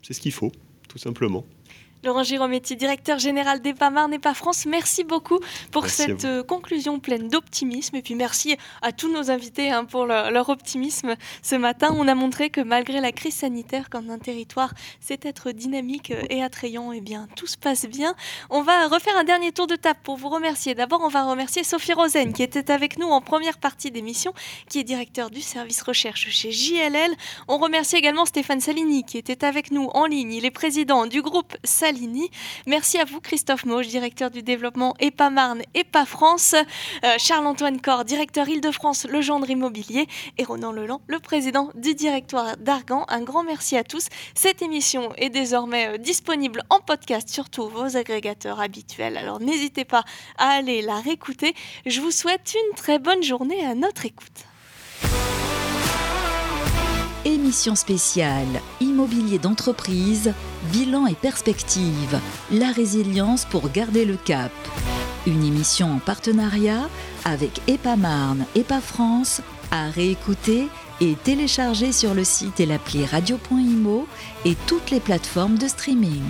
c'est 0.02 0.14
ce 0.14 0.20
qu'il 0.20 0.32
faut, 0.32 0.52
tout 0.88 0.98
simplement. 0.98 1.44
Laurent 2.04 2.22
Girometti, 2.22 2.76
directeur 2.76 3.18
général 3.18 3.62
d'EPA 3.62 3.88
Marne 3.88 4.12
et 4.12 4.18
pas 4.18 4.34
France, 4.34 4.66
merci 4.66 5.04
beaucoup 5.04 5.38
pour 5.70 5.86
cette 5.86 6.26
euh, 6.26 6.42
conclusion 6.42 7.00
pleine 7.00 7.28
d'optimisme. 7.28 7.96
Et 7.96 8.02
puis 8.02 8.14
merci 8.14 8.56
à 8.82 8.92
tous 8.92 9.10
nos 9.10 9.30
invités 9.30 9.70
hein, 9.70 9.86
pour 9.86 10.04
leur, 10.04 10.48
optimisme 10.50 11.14
ce 11.42 11.54
matin. 11.54 11.94
On 11.96 12.06
a 12.06 12.14
montré 12.14 12.50
que 12.50 12.60
malgré 12.60 13.00
la 13.00 13.10
crise 13.10 13.36
sanitaire, 13.36 13.88
quand 13.88 14.10
un 14.10 14.18
territoire 14.18 14.74
sait 15.00 15.18
être 15.22 15.52
dynamique 15.52 16.12
et 16.28 16.42
attrayant, 16.42 16.92
eh 16.92 17.00
bien 17.00 17.26
tout 17.36 17.46
se 17.46 17.56
passe 17.56 17.86
bien. 17.86 18.14
On 18.50 18.60
va 18.60 18.86
refaire 18.88 19.16
un 19.16 19.24
dernier 19.24 19.52
tour 19.52 19.66
de 19.66 19.76
table 19.76 20.00
pour 20.02 20.16
vous 20.16 20.28
remercier. 20.28 20.74
D'abord, 20.74 21.00
on 21.02 21.08
va 21.08 21.24
remercier 21.24 21.64
Sophie 21.64 21.94
Rosen 21.94 22.34
qui 22.34 22.42
était 22.42 22.70
avec 22.70 22.98
nous 22.98 23.08
en 23.08 23.22
première 23.22 23.56
partie 23.56 23.90
d'émission, 23.90 24.34
qui 24.68 24.78
est 24.80 24.84
directeur 24.84 25.30
du 25.30 25.40
service 25.40 25.80
recherche 25.80 26.28
chez 26.28 26.52
JLL. 26.52 27.14
On 27.48 27.56
remercie 27.56 27.96
également 27.96 28.26
Stéphane 28.26 28.60
Salini 28.60 29.04
qui 29.04 29.16
était 29.16 29.46
avec 29.46 29.70
nous 29.70 29.88
en 29.94 30.04
ligne. 30.04 30.34
Il 30.34 30.44
est 30.44 30.50
président 30.50 31.06
du 31.06 31.22
groupe 31.22 31.56
Salini 31.64 31.93
Merci 32.66 32.98
à 32.98 33.04
vous 33.04 33.20
Christophe 33.20 33.64
Mauge, 33.64 33.88
directeur 33.88 34.30
du 34.30 34.42
développement 34.42 34.94
EPA 35.00 35.30
Marne, 35.30 35.62
EPA 35.74 36.04
France, 36.04 36.54
euh, 37.04 37.14
Charles-Antoine 37.18 37.80
Corr, 37.80 38.04
directeur 38.04 38.48
Île-de-France 38.48 39.06
Le 39.08 39.20
Gendre 39.20 39.48
Immobilier 39.48 40.06
et 40.38 40.44
Ronan 40.44 40.72
Leland, 40.72 41.00
le 41.06 41.20
président 41.20 41.70
du 41.74 41.94
directoire 41.94 42.56
d'Argan. 42.56 43.04
Un 43.08 43.22
grand 43.22 43.44
merci 43.44 43.76
à 43.76 43.84
tous. 43.84 44.08
Cette 44.34 44.62
émission 44.62 45.12
est 45.16 45.30
désormais 45.30 45.94
euh, 45.94 45.98
disponible 45.98 46.62
en 46.70 46.80
podcast 46.80 47.28
sur 47.28 47.50
tous 47.50 47.68
vos 47.68 47.96
agrégateurs 47.96 48.60
habituels. 48.60 49.16
Alors 49.16 49.40
n'hésitez 49.40 49.84
pas 49.84 50.04
à 50.38 50.50
aller 50.50 50.82
la 50.82 51.00
réécouter. 51.00 51.54
Je 51.86 52.00
vous 52.00 52.10
souhaite 52.10 52.54
une 52.54 52.76
très 52.76 52.98
bonne 52.98 53.22
journée 53.22 53.64
à 53.64 53.74
notre 53.74 54.06
écoute 54.06 54.44
émission 57.44 57.74
spéciale 57.74 58.62
Immobilier 58.80 59.38
d'entreprise, 59.38 60.32
bilan 60.72 61.06
et 61.06 61.14
perspective, 61.14 62.18
la 62.50 62.72
résilience 62.72 63.44
pour 63.44 63.68
garder 63.68 64.06
le 64.06 64.16
cap. 64.16 64.50
Une 65.26 65.44
émission 65.44 65.92
en 65.92 65.98
partenariat 65.98 66.88
avec 67.26 67.60
EPA 67.68 67.96
Marne, 67.96 68.46
EPA 68.56 68.80
France, 68.80 69.42
à 69.70 69.90
réécouter 69.90 70.68
et 71.02 71.16
télécharger 71.16 71.92
sur 71.92 72.14
le 72.14 72.24
site 72.24 72.60
et 72.60 72.66
l'appli 72.66 73.04
radio.imo 73.04 74.08
et 74.46 74.56
toutes 74.66 74.90
les 74.90 75.00
plateformes 75.00 75.58
de 75.58 75.68
streaming. 75.68 76.22